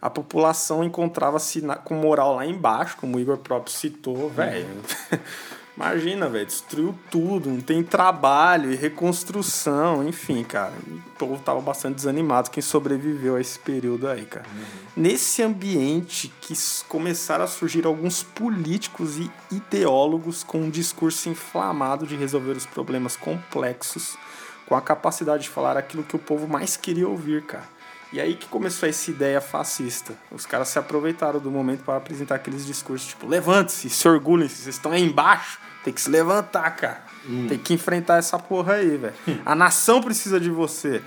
[0.00, 4.68] A população encontrava-se com moral lá embaixo, como o Igor próprio citou, velho.
[5.76, 10.72] Imagina, velho, destruiu tudo, não tem trabalho e reconstrução, enfim, cara.
[10.88, 14.46] O povo tava bastante desanimado quem sobreviveu a esse período aí, cara.
[14.48, 14.64] Uhum.
[14.96, 16.54] Nesse ambiente que
[16.88, 23.14] começaram a surgir alguns políticos e ideólogos com um discurso inflamado de resolver os problemas
[23.14, 24.16] complexos
[24.66, 27.76] com a capacidade de falar aquilo que o povo mais queria ouvir, cara.
[28.12, 30.14] E aí que começou essa ideia fascista.
[30.30, 34.76] Os caras se aproveitaram do momento para apresentar aqueles discursos tipo: levante-se, se orgulhem-se, vocês
[34.76, 37.04] estão aí embaixo, tem que se levantar, cara.
[37.28, 37.46] Hum.
[37.48, 39.14] Tem que enfrentar essa porra aí, velho.
[39.44, 41.02] A nação precisa de você.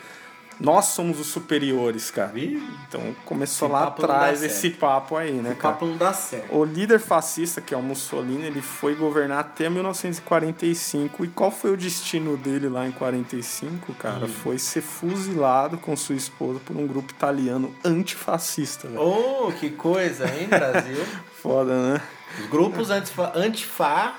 [0.59, 2.33] Nós somos os superiores, cara.
[2.37, 5.73] Então começou esse lá atrás esse papo aí, né, esse cara?
[5.73, 6.53] papo não dá certo.
[6.53, 11.23] O líder fascista, que é o Mussolini, ele foi governar até 1945.
[11.25, 14.25] E qual foi o destino dele lá em 45, cara?
[14.25, 14.27] Hum.
[14.27, 18.87] Foi ser fuzilado com sua esposa por um grupo italiano antifascista.
[18.87, 19.01] Véio.
[19.01, 21.05] Oh, que coisa, hein, Brasil?
[21.41, 22.01] Foda, né?
[22.39, 24.13] Os grupos antifa, antifa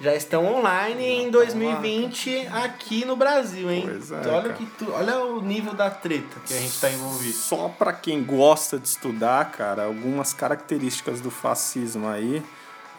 [0.00, 3.82] já estão online já em 2020 aqui no Brasil, hein?
[3.84, 7.34] Pois é, olha, que tu, olha o nível da treta que a gente está envolvido.
[7.34, 12.42] Só para quem gosta de estudar, cara, algumas características do fascismo aí,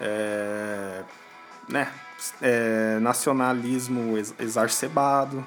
[0.02, 1.04] é,
[1.68, 1.92] né?
[2.42, 5.46] É, nacionalismo exacerbado,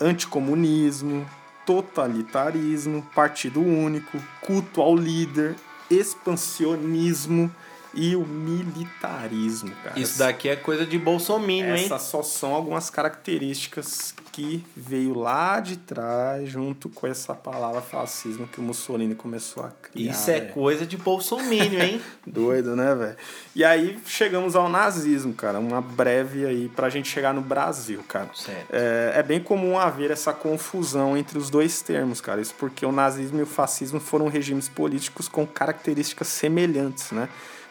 [0.00, 1.28] anticomunismo,
[1.66, 5.56] totalitarismo, partido único, culto ao líder,
[5.90, 7.52] expansionismo
[7.96, 9.98] e o militarismo, cara.
[9.98, 11.86] Isso daqui é coisa de bolsominion, hein?
[11.86, 18.46] Essas só são algumas características que veio lá de trás junto com essa palavra fascismo
[18.46, 20.12] que o Mussolini começou a criar.
[20.12, 22.02] Isso é coisa de bolsominion, hein?
[22.26, 23.16] Doido, né, velho?
[23.54, 25.58] E aí chegamos ao nazismo, cara.
[25.58, 28.28] Uma breve aí pra gente chegar no Brasil, cara.
[28.34, 28.66] Certo.
[28.70, 32.38] É, é bem comum haver essa confusão entre os dois termos, cara.
[32.38, 37.26] Isso porque o nazismo e o fascismo foram regimes políticos com características semelhantes, né?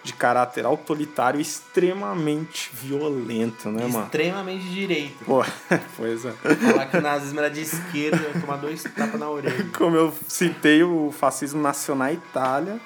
[0.06, 4.06] De caráter autoritário extremamente violento, né, mano?
[4.06, 5.26] Extremamente direito.
[5.26, 5.44] Pô,
[5.98, 6.32] pois é.
[6.32, 9.68] Falar que o nazismo era de esquerda, tomar dois tapas na orelha.
[9.76, 12.80] Como eu citei, o fascismo nasceu na Itália,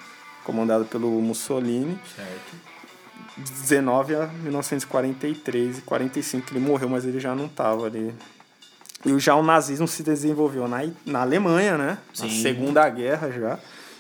[0.45, 1.99] comandado pelo Mussolini.
[2.15, 2.70] Certo.
[3.38, 8.13] 19 a 1943 e 45 que ele morreu, mas ele já não estava ali.
[9.05, 11.97] E já o nazismo se desenvolveu na, na Alemanha, né?
[12.13, 12.28] Sim.
[12.28, 13.59] Na Segunda Guerra já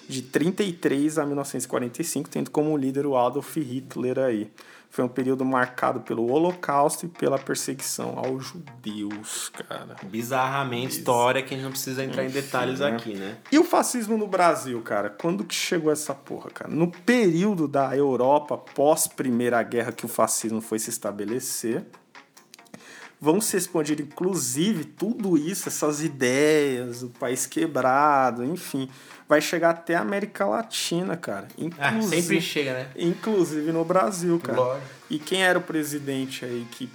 [0.09, 4.51] de 33 a 1945, tendo como líder o Adolf Hitler aí.
[4.89, 9.95] Foi um período marcado pelo Holocausto e pela perseguição aos judeus, cara.
[10.03, 12.87] Bizarramente história que a gente não precisa entrar Enfim, em detalhes né?
[12.87, 13.37] aqui, né?
[13.51, 15.11] E o fascismo no Brasil, cara?
[15.11, 16.71] Quando que chegou essa porra, cara?
[16.71, 21.85] No período da Europa pós Primeira Guerra que o fascismo foi se estabelecer,
[23.19, 28.89] vão se expandir, inclusive, tudo isso, essas ideias, o país quebrado, enfim,
[29.27, 31.47] vai chegar até a América Latina, cara.
[31.77, 32.87] Ah, sempre chega, né?
[32.95, 34.57] Inclusive no Brasil, cara.
[34.57, 34.87] Lógico.
[35.09, 36.89] E quem era o presidente aí que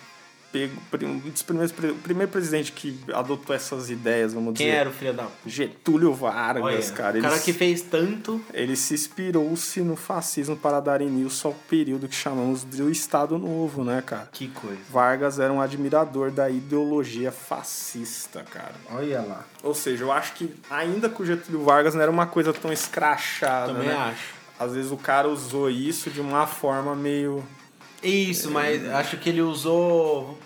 [0.54, 4.70] pego, um dos primeiros, o primeiro presidente que adotou essas ideias, vamos Quem dizer.
[4.70, 7.18] Quem era o filho da Getúlio Vargas, Olha, cara.
[7.18, 8.40] O cara que fez tanto.
[8.52, 13.82] Ele se inspirou-se no fascismo para dar início ao período que chamamos de Estado Novo,
[13.82, 14.28] né, cara?
[14.32, 14.78] Que coisa.
[14.90, 18.74] Vargas era um admirador da ideologia fascista, cara.
[18.92, 19.44] Olha lá.
[19.62, 22.72] Ou seja, eu acho que ainda com o Getúlio Vargas não era uma coisa tão
[22.72, 23.96] escrachada, Também né?
[23.96, 24.34] acho.
[24.58, 27.42] Às vezes o cara usou isso de uma forma meio
[28.08, 30.38] isso, mas acho que ele usou.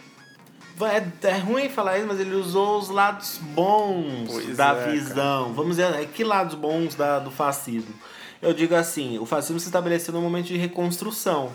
[0.81, 5.45] É, é ruim falar isso, mas ele usou os lados bons pois da é, visão.
[5.45, 5.55] Cara.
[5.55, 7.93] Vamos dizer, é, que lados bons da, do fascismo?
[8.41, 11.51] Eu digo assim, o fascismo se estabeleceu num momento de reconstrução.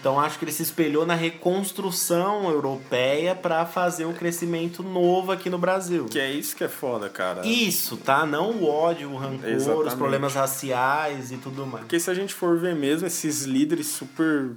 [0.00, 5.50] Então acho que ele se espelhou na reconstrução europeia para fazer um crescimento novo aqui
[5.50, 6.04] no Brasil.
[6.04, 7.44] Que é isso que é foda, cara.
[7.44, 8.24] Isso, tá?
[8.24, 9.88] Não o ódio, o rancor, Exatamente.
[9.88, 11.80] os problemas raciais e tudo mais.
[11.80, 14.52] Porque se a gente for ver mesmo esses líderes super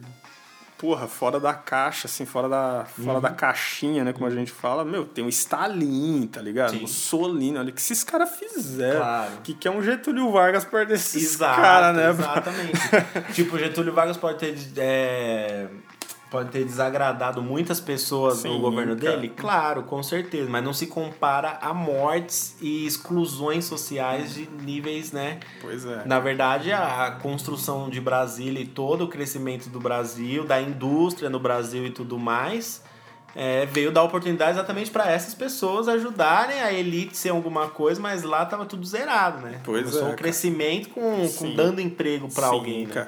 [0.82, 3.22] porra, fora da caixa, assim, fora da, fora uhum.
[3.22, 4.12] da caixinha, né?
[4.12, 6.72] Como a gente fala, meu, tem o Stalin, tá ligado?
[6.72, 6.84] Sim.
[6.84, 9.00] O Solino, olha o que esses caras fizeram.
[9.00, 9.32] Claro.
[9.44, 12.10] Que, que é um Getúlio Vargas perto desses caras, né?
[12.10, 12.80] Exatamente.
[13.34, 14.56] tipo, Getúlio Vargas pode ter.
[14.76, 15.68] É
[16.32, 19.18] pode ter desagradado muitas pessoas Sim, no governo cara.
[19.18, 19.34] dele?
[19.36, 25.42] Claro, com certeza, mas não se compara a mortes e exclusões sociais de níveis, né?
[25.60, 26.04] Pois é.
[26.06, 31.40] Na verdade, a construção de Brasília e todo o crescimento do Brasil, da indústria no
[31.40, 32.82] Brasil e tudo mais,
[33.36, 38.24] é, veio dar oportunidade exatamente para essas pessoas ajudarem a elite ser alguma coisa, mas
[38.24, 39.60] lá tava tudo zerado, né?
[39.66, 40.12] Pois Começou é.
[40.14, 42.88] um crescimento com, com dando emprego para alguém.
[42.88, 43.08] Né?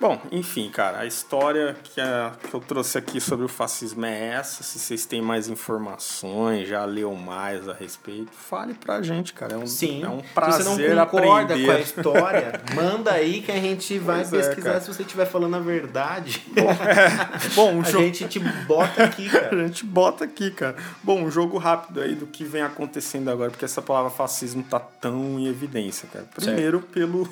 [0.00, 4.28] Bom, enfim, cara, a história que, a, que eu trouxe aqui sobre o fascismo é
[4.28, 4.62] essa.
[4.62, 9.56] Se vocês têm mais informações, já leu mais a respeito, fale pra gente, cara.
[9.56, 10.02] É um, Sim.
[10.02, 11.66] É um prazer se você não concorda aprender.
[11.66, 15.02] com a história, manda aí que a gente vai pois é, pesquisar é, se você
[15.02, 16.42] estiver falando a verdade.
[16.50, 18.04] Bom, é, bom um a jogo...
[18.04, 19.54] gente te bota aqui, cara.
[19.54, 20.76] a gente bota aqui, cara.
[21.02, 24.80] Bom, um jogo rápido aí do que vem acontecendo agora, porque essa palavra fascismo tá
[24.80, 26.24] tão em evidência, cara.
[26.34, 26.90] Primeiro, certo.
[26.90, 27.28] pelo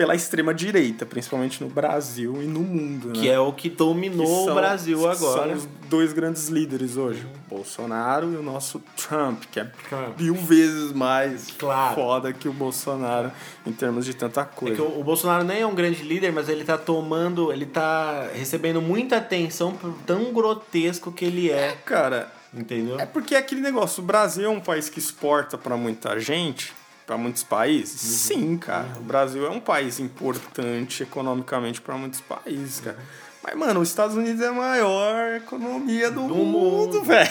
[0.00, 3.34] pela extrema direita, principalmente no Brasil e no mundo, Que né?
[3.34, 5.42] é o que dominou que são, o Brasil agora.
[5.42, 10.18] São os dois grandes líderes hoje, o Bolsonaro e o nosso Trump, que é Trump.
[10.18, 11.94] mil vezes mais claro.
[11.96, 13.30] foda que o Bolsonaro
[13.66, 14.72] em termos de tanta coisa.
[14.72, 17.66] É que o, o Bolsonaro nem é um grande líder, mas ele tá tomando, ele
[17.66, 21.66] tá recebendo muita atenção por tão grotesco que ele é.
[21.66, 22.98] é cara, Entendeu?
[22.98, 26.72] É porque é aquele negócio, o Brasil é um país que exporta para muita gente,
[27.10, 28.04] para muitos países.
[28.04, 28.38] Uhum.
[28.38, 28.86] Sim, cara.
[28.94, 29.00] Uhum.
[29.00, 32.96] O Brasil é um país importante economicamente para muitos países, cara.
[32.96, 33.30] Uhum.
[33.42, 37.30] Mas, mano, os Estados Unidos é a maior economia do, do mundo, velho.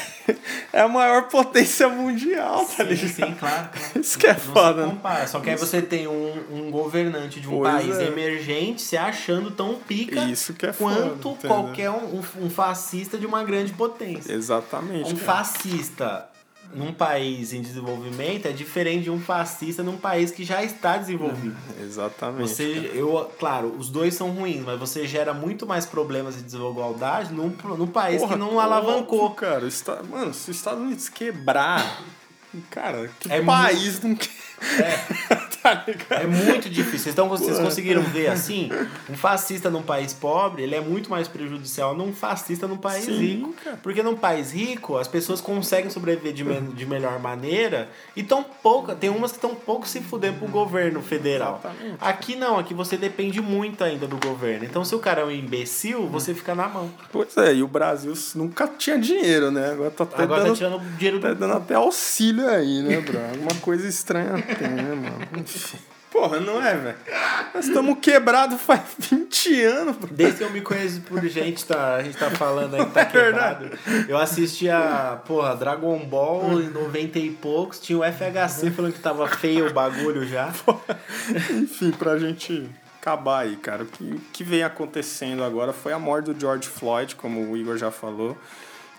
[0.73, 3.07] É a maior potência mundial, tá ligado?
[3.07, 3.69] Sim, claro, claro.
[4.01, 4.83] Isso que é não foda.
[4.83, 5.27] Se compara.
[5.27, 8.07] Só que aí você tem um, um governante de um pois país é.
[8.07, 13.25] emergente se achando tão pica Isso que é quanto foda, qualquer um, um, fascista de
[13.25, 14.33] uma grande potência.
[14.33, 15.13] Exatamente.
[15.13, 15.25] Um cara.
[15.25, 16.28] fascista
[16.73, 21.55] num país em desenvolvimento é diferente de um fascista num país que já está desenvolvido.
[21.81, 22.47] Exatamente.
[22.47, 27.33] Você, eu, claro, os dois são ruins, mas você gera muito mais problemas de desigualdade
[27.33, 29.25] num, num país Porra, que não alavancou.
[29.25, 29.67] Óbvio, cara,
[30.09, 32.03] mano, se os Estados Unidos quebrar,
[32.69, 34.07] cara, que é país muito...
[34.07, 35.48] não quer é.
[35.61, 37.11] tá é muito difícil.
[37.11, 38.69] Então vocês conseguiram ver assim?
[39.09, 43.17] Um fascista num país pobre, ele é muito mais prejudicial num fascista num país Sim,
[43.17, 43.53] rico.
[43.63, 43.79] Cara.
[43.81, 48.43] Porque num país rico, as pessoas conseguem sobreviver de, me de melhor maneira e tão
[48.43, 51.61] pouca, tem umas que estão pouco se fudendo pro governo federal.
[51.63, 51.97] Exatamente.
[51.99, 54.65] Aqui não, aqui você depende muito ainda do governo.
[54.65, 56.89] Então se o cara é um imbecil, você fica na mão.
[57.11, 59.71] Pois é, e o Brasil nunca tinha dinheiro, né?
[59.71, 63.19] Agora tá até Agora dando, tá tirando dinheiro tá dando até auxílio aí, né, bro?
[63.19, 65.43] Alguma coisa estranha tem, né, mano?
[66.11, 66.97] Porra, não é, velho?
[67.53, 69.97] Nós estamos quebrados faz 20 anos.
[69.97, 70.09] Bro.
[70.11, 73.01] Desde que eu me conheço por gente, tá, a gente tá falando aí que tá
[73.01, 73.69] é quebrado.
[74.07, 79.27] Eu assistia, porra, Dragon Ball em 90 e poucos, tinha o FHC falando que tava
[79.27, 80.51] feio o bagulho já.
[80.65, 80.99] Porra.
[81.51, 82.67] Enfim, pra gente
[82.99, 83.83] acabar aí, cara.
[83.83, 87.77] O que, que vem acontecendo agora foi a morte do George Floyd, como o Igor
[87.77, 88.35] já falou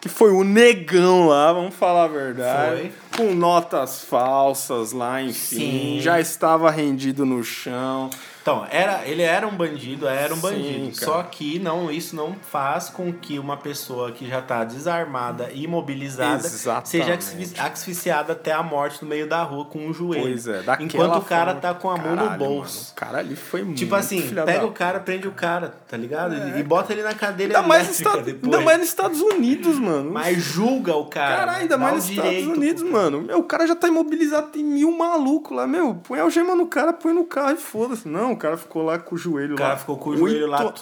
[0.01, 2.93] que foi o negão lá, vamos falar a verdade.
[3.11, 3.27] Foi.
[3.27, 5.59] Com notas falsas lá, enfim.
[5.59, 5.99] Sim.
[6.01, 8.09] Já estava rendido no chão.
[8.43, 10.99] Então, era, ele era um bandido, era um Sim, bandido.
[10.99, 11.13] Cara.
[11.13, 15.65] Só que não, isso não faz com que uma pessoa que já está desarmada e
[15.65, 16.89] imobilizada Exatamente.
[16.89, 20.23] seja asfixiada até a morte no meio da rua com um joelho.
[20.23, 22.79] Pois é, Enquanto o cara tá com a mão no bolso.
[22.79, 25.97] Mano, o cara ali foi muito Tipo assim, pega o cara, prende o cara, tá
[25.97, 26.35] ligado?
[26.35, 26.59] É.
[26.59, 30.11] E bota ele na cadeira ainda mais, Estados, ainda mais nos Estados Unidos, mano.
[30.11, 31.37] Mas julga o cara.
[31.37, 33.21] Cara, ainda mais nos Estados Unidos, mano.
[33.21, 35.95] Meu, o cara já tá imobilizado, tem mil malucos lá, meu.
[35.95, 38.09] Põe a algema no cara, põe no carro e foda-se.
[38.09, 39.55] Não, o cara ficou lá com o joelho lá.
[39.55, 39.79] O cara lá.
[39.79, 40.75] ficou com o joelho lá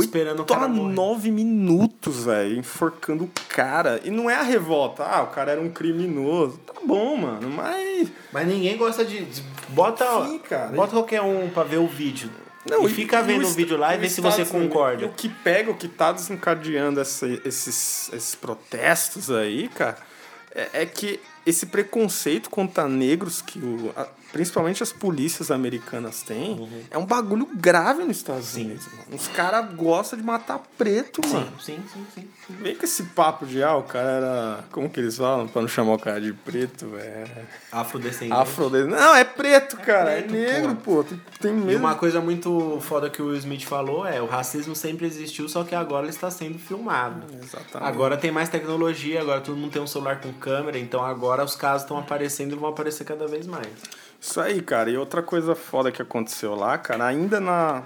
[0.00, 0.94] esperando o cara morrer.
[0.94, 4.00] nove minutos, velho, enforcando o cara.
[4.04, 5.04] E não é a revolta.
[5.04, 6.58] Ah, o cara era um criminoso.
[6.58, 8.08] Tá bom, mano, mas...
[8.32, 9.26] Mas ninguém gosta de...
[9.68, 10.68] Bota, Sim, cara.
[10.68, 12.30] bota qualquer um pra ver o vídeo.
[12.68, 15.06] Não, e fica e vendo o vídeo lá e vê se você concorda.
[15.06, 19.98] O que pega, o que tá desencadeando essa, esses, esses protestos aí, cara,
[20.54, 23.92] é, é que esse preconceito contra negros que o,
[24.32, 26.82] principalmente as polícias americanas têm, uhum.
[26.90, 28.64] é um bagulho grave nos Estados sim.
[28.64, 28.86] Unidos.
[28.86, 29.04] Mano.
[29.12, 31.52] Os caras gostam de matar preto, sim, mano.
[31.60, 32.54] Sim, sim, sim, sim.
[32.60, 34.64] Vem com esse papo de, ah, o cara era.
[34.72, 35.46] Como que eles falam?
[35.46, 37.30] Pra não chamar o cara de preto, velho.
[37.70, 38.32] Afrodescendente.
[38.32, 39.00] Afrodescendente.
[39.00, 40.10] Não, é preto, é cara.
[40.12, 41.04] É preto, é negro, pô.
[41.04, 41.70] Tem, tem mesmo.
[41.70, 45.48] E uma coisa muito foda que o Will Smith falou é: o racismo sempre existiu,
[45.48, 47.26] só que agora ele está sendo filmado.
[47.34, 47.88] Exatamente.
[47.88, 51.54] Agora tem mais tecnologia, agora todo mundo tem um celular com câmera, então agora os
[51.54, 53.68] casos estão aparecendo e vão aparecer cada vez mais.
[54.22, 54.88] Isso aí, cara.
[54.88, 57.82] E outra coisa foda que aconteceu lá, cara, ainda na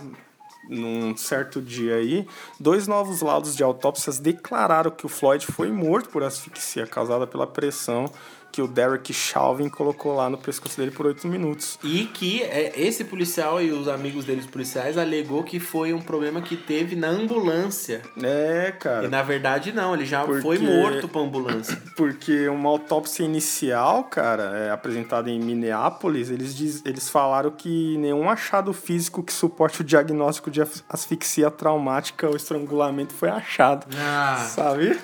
[0.69, 2.27] num certo dia aí,
[2.59, 7.47] dois novos laudos de autópsias declararam que o Floyd foi morto por asfixia causada pela
[7.47, 8.11] pressão
[8.57, 11.79] que o Derek Chauvin colocou lá no pescoço dele por oito minutos.
[11.85, 16.41] E que é, esse policial e os amigos deles policiais alegou que foi um problema
[16.41, 18.01] que teve na ambulância.
[18.19, 19.05] É, cara.
[19.05, 21.77] E na verdade não, ele já porque, foi morto pra ambulância.
[21.95, 28.29] Porque uma autópsia inicial, cara, é, apresentada em Minneapolis, eles, diz, eles falaram que nenhum
[28.29, 33.87] achado físico que suporte o diagnóstico de asfixia traumática ou estrangulamento foi achado.
[33.99, 34.47] Ah.
[34.49, 34.99] Sabe?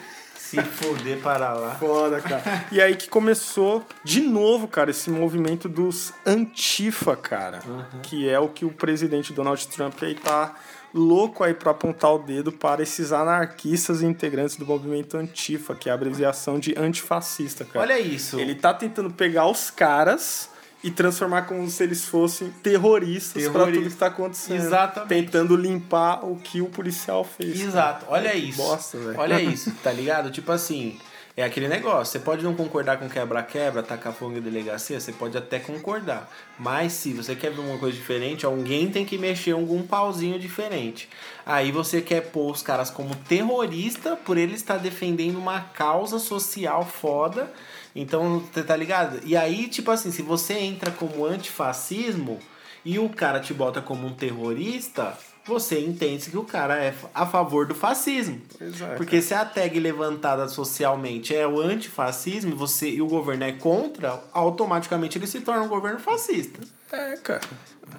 [0.53, 1.75] Se foder para lá.
[1.77, 2.67] Foda, cara.
[2.71, 7.61] E aí que começou de novo, cara, esse movimento dos antifa, cara.
[7.67, 8.01] Uhum.
[8.03, 10.55] Que é o que o presidente Donald Trump aí tá
[10.95, 15.89] louco aí para apontar o dedo para esses anarquistas e integrantes do movimento Antifa, que
[15.89, 17.81] é a abreviação de antifascista, cara.
[17.81, 18.39] Olha isso.
[18.39, 20.52] Ele tá tentando pegar os caras
[20.83, 23.53] e transformar como se eles fossem terroristas Terrorista.
[23.53, 24.57] para tudo que está acontecendo.
[24.57, 25.09] Exatamente.
[25.09, 27.61] Tentando limpar o que o policial fez.
[27.61, 28.07] Exato.
[28.07, 28.13] Cara.
[28.19, 28.59] Olha isso.
[28.59, 30.31] Bosta, Olha isso, tá ligado?
[30.31, 30.99] Tipo assim,
[31.37, 32.13] é aquele negócio.
[32.13, 36.29] Você pode não concordar com quebra-quebra, tacar fogo em delegacia, você pode até concordar.
[36.59, 41.09] Mas se você quer ver uma coisa diferente, alguém tem que mexer algum pauzinho diferente.
[41.47, 46.85] Aí você quer pôr os caras como terrorista por ele estar defendendo uma causa social
[46.85, 47.51] foda
[47.95, 49.21] então, você tá ligado?
[49.25, 52.39] E aí, tipo assim, se você entra como antifascismo,
[52.85, 57.27] e o cara te bota como um terrorista, você entende que o cara é a
[57.27, 58.41] favor do fascismo.
[58.61, 58.97] Exato.
[58.97, 64.23] Porque se a tag levantada socialmente é o antifascismo você, e o governo é contra,
[64.33, 66.61] automaticamente ele se torna um governo fascista.
[66.91, 67.41] É, cara.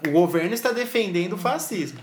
[0.08, 2.00] O governo está defendendo o fascismo.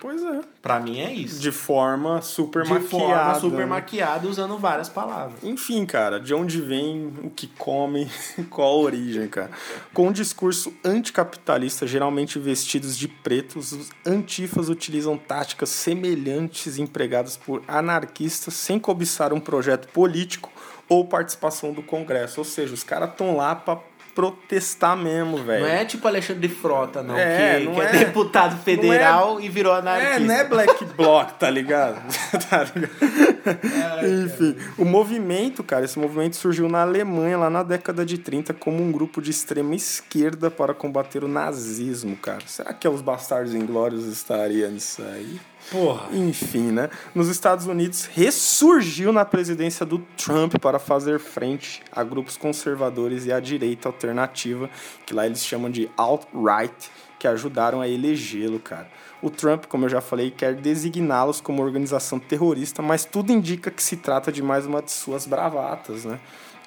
[0.00, 0.40] Pois é.
[0.62, 1.40] Pra mim é isso.
[1.40, 2.84] De forma super de maquiada.
[2.84, 3.66] De forma super né?
[3.66, 5.42] maquiada, usando várias palavras.
[5.42, 8.08] Enfim, cara, de onde vem, o que come,
[8.48, 9.50] qual a origem, cara.
[9.92, 17.62] Com um discurso anticapitalista, geralmente vestidos de pretos, os antifas utilizam táticas semelhantes empregadas por
[17.66, 20.50] anarquistas sem cobiçar um projeto político
[20.88, 22.40] ou participação do Congresso.
[22.40, 23.78] Ou seja, os caras estão lá para
[24.18, 25.64] protestar mesmo, velho.
[25.64, 27.16] Não é tipo Alexandre Frota, não.
[27.16, 30.16] É, que, não que é, é, deputado federal é, e virou anarquista.
[30.16, 32.02] É, não é Black Bloc, tá ligado?
[32.50, 34.24] tá ligado?
[34.24, 38.82] Enfim, o movimento, cara, esse movimento surgiu na Alemanha lá na década de 30 como
[38.82, 42.42] um grupo de extrema esquerda para combater o nazismo, cara.
[42.44, 45.38] Será que é os bastardos inglórios estariam nisso aí?
[45.70, 46.08] Porra.
[46.12, 46.88] Enfim, né?
[47.14, 53.32] Nos Estados Unidos, ressurgiu na presidência do Trump para fazer frente a grupos conservadores e
[53.32, 54.70] à direita alternativa,
[55.04, 58.88] que lá eles chamam de alt-right, que ajudaram a elegê-lo, cara.
[59.20, 63.82] O Trump, como eu já falei, quer designá-los como organização terrorista, mas tudo indica que
[63.82, 66.20] se trata de mais uma de suas bravatas, né?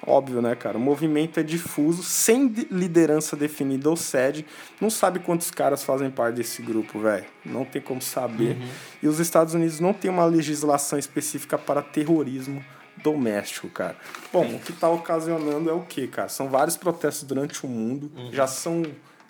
[0.04, 0.76] Óbvio, né, cara?
[0.76, 4.44] O movimento é difuso, sem liderança definida ou sede.
[4.80, 7.24] Não sabe quantos caras fazem parte desse grupo, velho.
[7.44, 8.56] Não tem como saber.
[8.56, 8.68] Uhum.
[9.04, 12.64] E os Estados Unidos não tem uma legislação específica para terrorismo
[13.02, 13.96] doméstico, cara.
[14.32, 16.28] Bom, o que está ocasionando é o que, cara?
[16.28, 18.10] São vários protestos durante o mundo.
[18.16, 18.32] Uhum.
[18.32, 18.82] Já são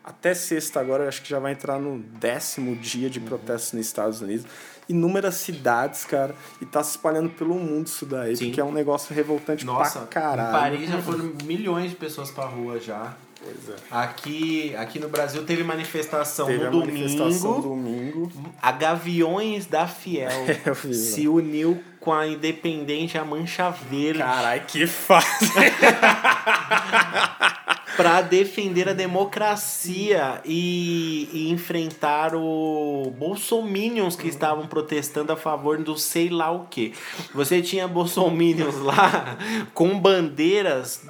[0.04, 4.20] até sexta agora, acho que já vai entrar no décimo dia de protestos nos Estados
[4.20, 4.46] Unidos.
[4.88, 8.46] Inúmeras cidades, cara, e tá se espalhando pelo mundo isso daí, Sim.
[8.46, 10.48] porque é um negócio revoltante Nossa, pra caralho.
[10.48, 13.14] Em Paris já foram milhões de pessoas pra rua já.
[13.44, 13.74] Pois é.
[13.90, 16.92] Aqui, aqui no Brasil teve manifestação teve no domingo.
[16.92, 18.30] Manifestação domingo.
[18.60, 24.20] A Gaviões da Fiel é, se uniu com a Independente a Mancha Verde.
[24.20, 25.48] Carai, que fácil!
[27.96, 35.96] para defender a democracia e, e, enfrentar o bolsominions que estavam protestando a favor do
[35.98, 36.94] sei lá o que.
[37.34, 39.36] Você tinha bolsominions lá
[39.74, 41.04] com bandeiras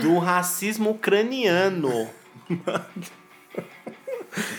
[0.00, 2.08] do racismo ucraniano.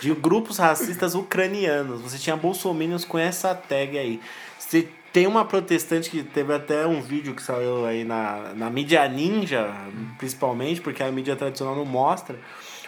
[0.01, 2.01] De grupos racistas ucranianos.
[2.01, 4.21] Você tinha bolsominions com essa tag aí.
[4.57, 9.07] Você tem uma protestante que teve até um vídeo que saiu aí na, na mídia
[9.07, 9.73] ninja,
[10.17, 12.37] principalmente, porque a mídia tradicional não mostra.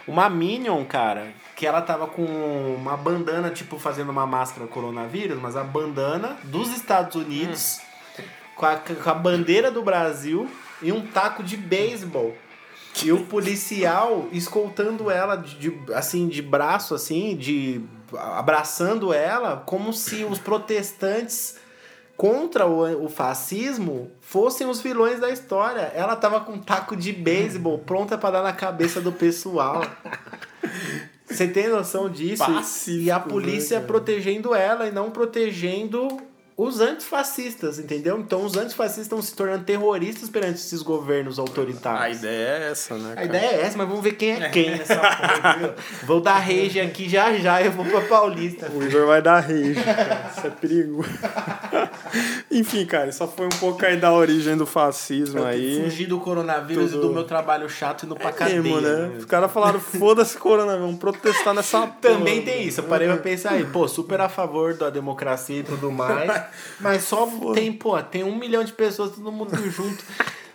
[0.06, 5.56] Uma Minion, cara, que ela tava com uma bandana, tipo, fazendo uma máscara coronavírus, mas
[5.56, 7.80] a bandana dos Estados Unidos,
[8.58, 10.52] com, a, com a bandeira do Brasil
[10.82, 12.36] e um taco de beisebol.
[13.06, 17.80] E o policial escoltando ela de, de, assim de braço assim, de
[18.14, 21.66] abraçando ela, como se os protestantes
[22.18, 25.92] contra o, o fascismo fossem os vilões da história.
[25.96, 29.86] Ela tava com um taco de beisebol pronta para dar na cabeça do pessoal.
[31.30, 32.44] Você tem noção disso?
[32.44, 36.08] Pacífico, e a polícia né, protegendo ela e não protegendo
[36.58, 38.18] os antifascistas, entendeu?
[38.18, 42.02] Então os antifascistas estão se tornando terroristas perante esses governos autoritários.
[42.02, 43.10] A ideia é essa, né?
[43.10, 43.22] Cara?
[43.22, 46.80] A ideia é essa, mas vamos ver quem é quem nessa porra, Vou dar rage
[46.80, 48.72] aqui já já, eu vou pra Paulista.
[48.74, 50.32] O Igor vai dar rage, cara.
[50.36, 51.06] Isso é perigo.
[52.52, 55.84] Enfim, cara, só foi um pouco aí da origem do fascismo aí.
[55.84, 57.06] Fugir do coronavírus Tudo...
[57.06, 58.62] e do meu trabalho chato indo pra é cadeia.
[58.62, 59.12] Mesmo, né?
[59.18, 62.54] Os caras falaram, foda-se coronavírus, vamos protestar nessa Também porra.
[62.54, 65.92] tem isso, eu parei pra pensar aí, pô, super a favor da democracia e tudo
[65.92, 66.30] mais.
[66.80, 70.04] Mas só tem, pô, tem um milhão de pessoas, todo mundo junto.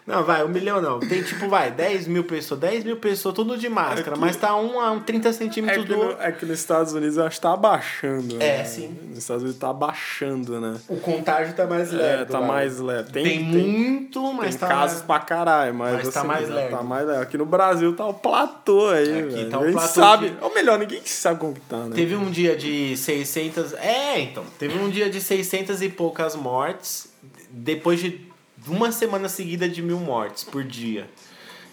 [0.04, 0.98] Não, vai, um milhão não.
[0.98, 4.56] Tem tipo, vai, 10 mil pessoas, 10 mil pessoas, tudo de máscara, é mas tá
[4.56, 5.96] um a um 30 centímetros é do.
[5.96, 8.34] No, é que nos Estados Unidos eu acho que tá abaixando.
[8.42, 8.64] É, né?
[8.64, 8.98] sim.
[9.08, 10.76] Nos Estados Unidos tá abaixando, né?
[10.88, 12.22] O contágio tá mais leve.
[12.22, 13.12] É, tá mais leve.
[13.12, 14.68] Tem, tem, tem muito, mas tem tá.
[14.68, 15.06] casos mais...
[15.06, 16.76] pra caralho, mas, mas tá assim, tá mais leve.
[16.76, 17.22] Tá mais leve.
[17.22, 19.20] Aqui no Brasil tá o platô aí.
[19.20, 19.50] Aqui velho.
[19.50, 19.88] tá o platô.
[19.88, 20.30] sabe.
[20.30, 20.36] De...
[20.40, 21.94] Ou melhor, ninguém sabe como que tá, né?
[21.94, 23.74] Teve um dia de 600.
[23.74, 24.42] É, então.
[24.58, 27.12] Teve um dia de 600 e poucas mortes.
[27.54, 28.31] Depois de
[28.66, 31.08] uma semana seguida de mil mortes por dia.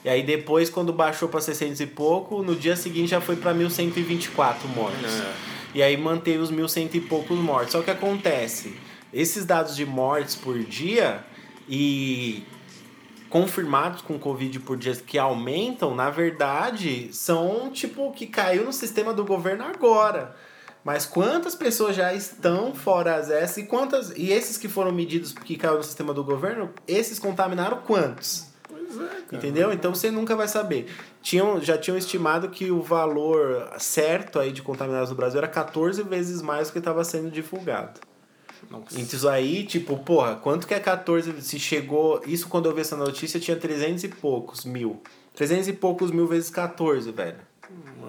[0.03, 3.53] E aí depois, quando baixou para 600 e pouco, no dia seguinte já foi para
[3.53, 5.19] 1124 mortes.
[5.19, 5.33] É.
[5.75, 7.73] E aí manteve os 1100 e poucos mortes.
[7.73, 8.75] Só que acontece,
[9.13, 11.23] esses dados de mortes por dia
[11.67, 12.43] e
[13.29, 19.13] confirmados com Covid por dia que aumentam, na verdade, são tipo que caiu no sistema
[19.13, 20.35] do governo agora.
[20.83, 25.33] Mas quantas pessoas já estão fora as S e quantas e esses que foram medidos
[25.33, 28.47] que caiu no sistema do governo, esses contaminaram quantos?
[28.67, 29.73] Pois É, Entendeu?
[29.73, 30.87] Então você nunca vai saber.
[31.21, 36.01] Tinham, já tinham estimado que o valor certo aí de contaminados no Brasil era 14
[36.03, 37.99] vezes mais do que estava sendo divulgado.
[38.69, 38.99] Nossa.
[38.99, 41.41] Então isso aí, tipo, porra, quanto que é 14?
[41.41, 42.21] Se chegou.
[42.25, 45.01] Isso quando eu vi essa notícia tinha 300 e poucos mil.
[45.35, 47.48] 300 e poucos mil vezes 14, velho.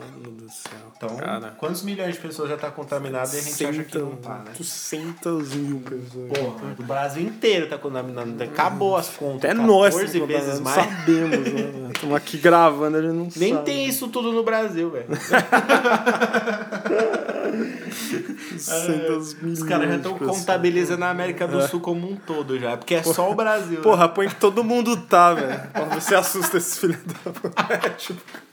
[0.01, 0.73] Mano do céu.
[0.97, 1.55] Então, Cara.
[1.59, 4.53] quantos milhões de pessoas já tá contaminado e a gente acha que não tá, né?
[4.59, 6.29] 800 mil pessoas.
[6.39, 8.43] Porra, o Brasil inteiro tá contaminado.
[8.43, 9.51] Acabou as contas.
[9.51, 10.77] Até nós vezes mais.
[10.77, 11.91] sabemos, né?
[11.95, 13.65] Estamos aqui gravando, a gente não Nem sabe.
[13.65, 15.09] tem isso tudo no Brasil, velho.
[18.59, 19.61] 600 milhões.
[19.61, 21.69] Os caras já estão contabilizando a América do é.
[21.69, 22.77] Sul como um todo já.
[22.77, 23.79] Porque é porra, só o Brasil.
[23.79, 23.83] Né?
[23.83, 24.13] Porra, né?
[24.15, 25.61] põe que todo mundo tá, velho.
[25.95, 27.75] Você assusta esses filhos da.
[27.75, 28.21] É, tipo.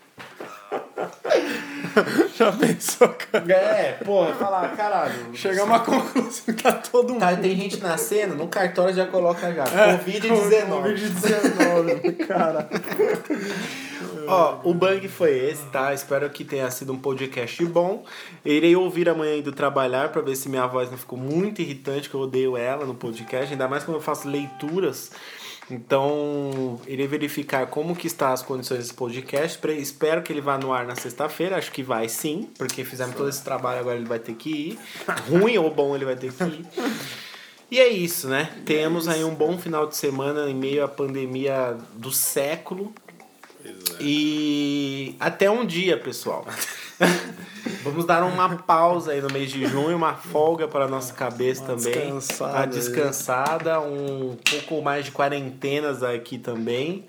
[2.36, 3.52] Já pensou, cara?
[3.52, 5.14] É, porra, falar, caralho.
[5.34, 7.20] Chegar a uma conclusão que tá todo mundo.
[7.20, 9.64] Tá, tem gente nascendo, no cartório já coloca já.
[9.64, 10.68] É, Covid-19.
[10.68, 12.70] Covid-19, cara.
[14.28, 15.94] Ó, o bang foi esse, tá?
[15.94, 18.04] Espero que tenha sido um podcast bom.
[18.44, 22.16] irei ouvir amanhã indo trabalhar para ver se minha voz não ficou muito irritante, que
[22.16, 25.12] eu odeio ela no podcast, ainda mais quando eu faço leituras.
[25.70, 29.60] Então, irei verificar como que está as condições desse podcast.
[29.78, 31.58] Espero que ele vá no ar na sexta-feira.
[31.58, 34.80] Acho que vai sim, porque fizemos todo esse trabalho, agora ele vai ter que ir.
[35.30, 36.66] Ruim ou bom, ele vai ter que ir.
[37.70, 38.50] E é isso, né?
[38.66, 42.94] Temos aí um bom final de semana em meio à pandemia do século.
[43.64, 43.98] Exato.
[44.00, 46.48] E até um dia, pessoal.
[47.84, 51.64] Vamos dar uma pausa aí no mês de junho, uma folga para a nossa cabeça
[51.64, 51.94] uma também.
[51.94, 52.54] Descansada.
[52.54, 57.06] Uma descansada, um pouco mais de quarentenas aqui também.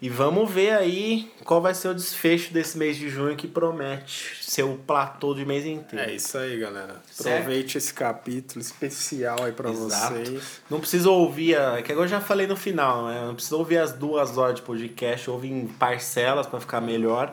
[0.00, 4.38] E vamos ver aí qual vai ser o desfecho desse mês de junho que promete
[4.40, 6.10] ser o platô de mês inteiro.
[6.10, 7.02] É isso aí, galera.
[7.20, 7.84] Aproveite certo?
[7.84, 10.62] esse capítulo especial aí para vocês.
[10.70, 13.22] Não precisa ouvir, a, que agora eu já falei no final, né?
[13.26, 17.30] Não precisa ouvir as duas horas de podcast, ouve em parcelas para ficar melhor.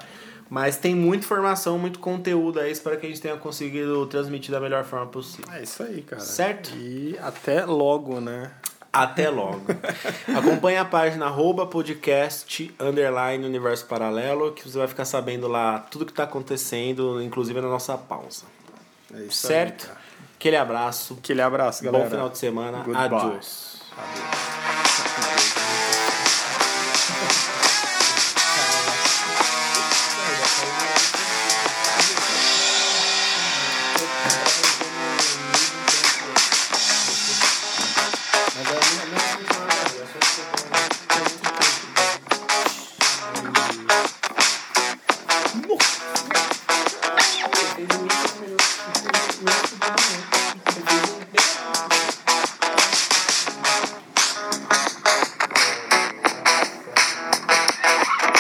[0.51, 4.59] Mas tem muita informação, muito conteúdo aí, espero que a gente tenha conseguido transmitir da
[4.59, 5.49] melhor forma possível.
[5.53, 6.21] É isso aí, cara.
[6.21, 6.75] Certo?
[6.75, 8.51] E até logo, né?
[8.91, 9.61] Até logo.
[10.37, 16.05] Acompanhe a página arroba podcast underline universo paralelo, que você vai ficar sabendo lá tudo
[16.05, 18.43] que está acontecendo, inclusive na nossa pausa.
[19.13, 19.89] É isso certo?
[19.89, 19.97] Aí,
[20.35, 21.17] Aquele abraço.
[21.17, 22.03] Aquele abraço, galera.
[22.03, 22.79] Bom final de semana.
[22.79, 23.05] Goodbye.
[23.05, 23.79] Adiós.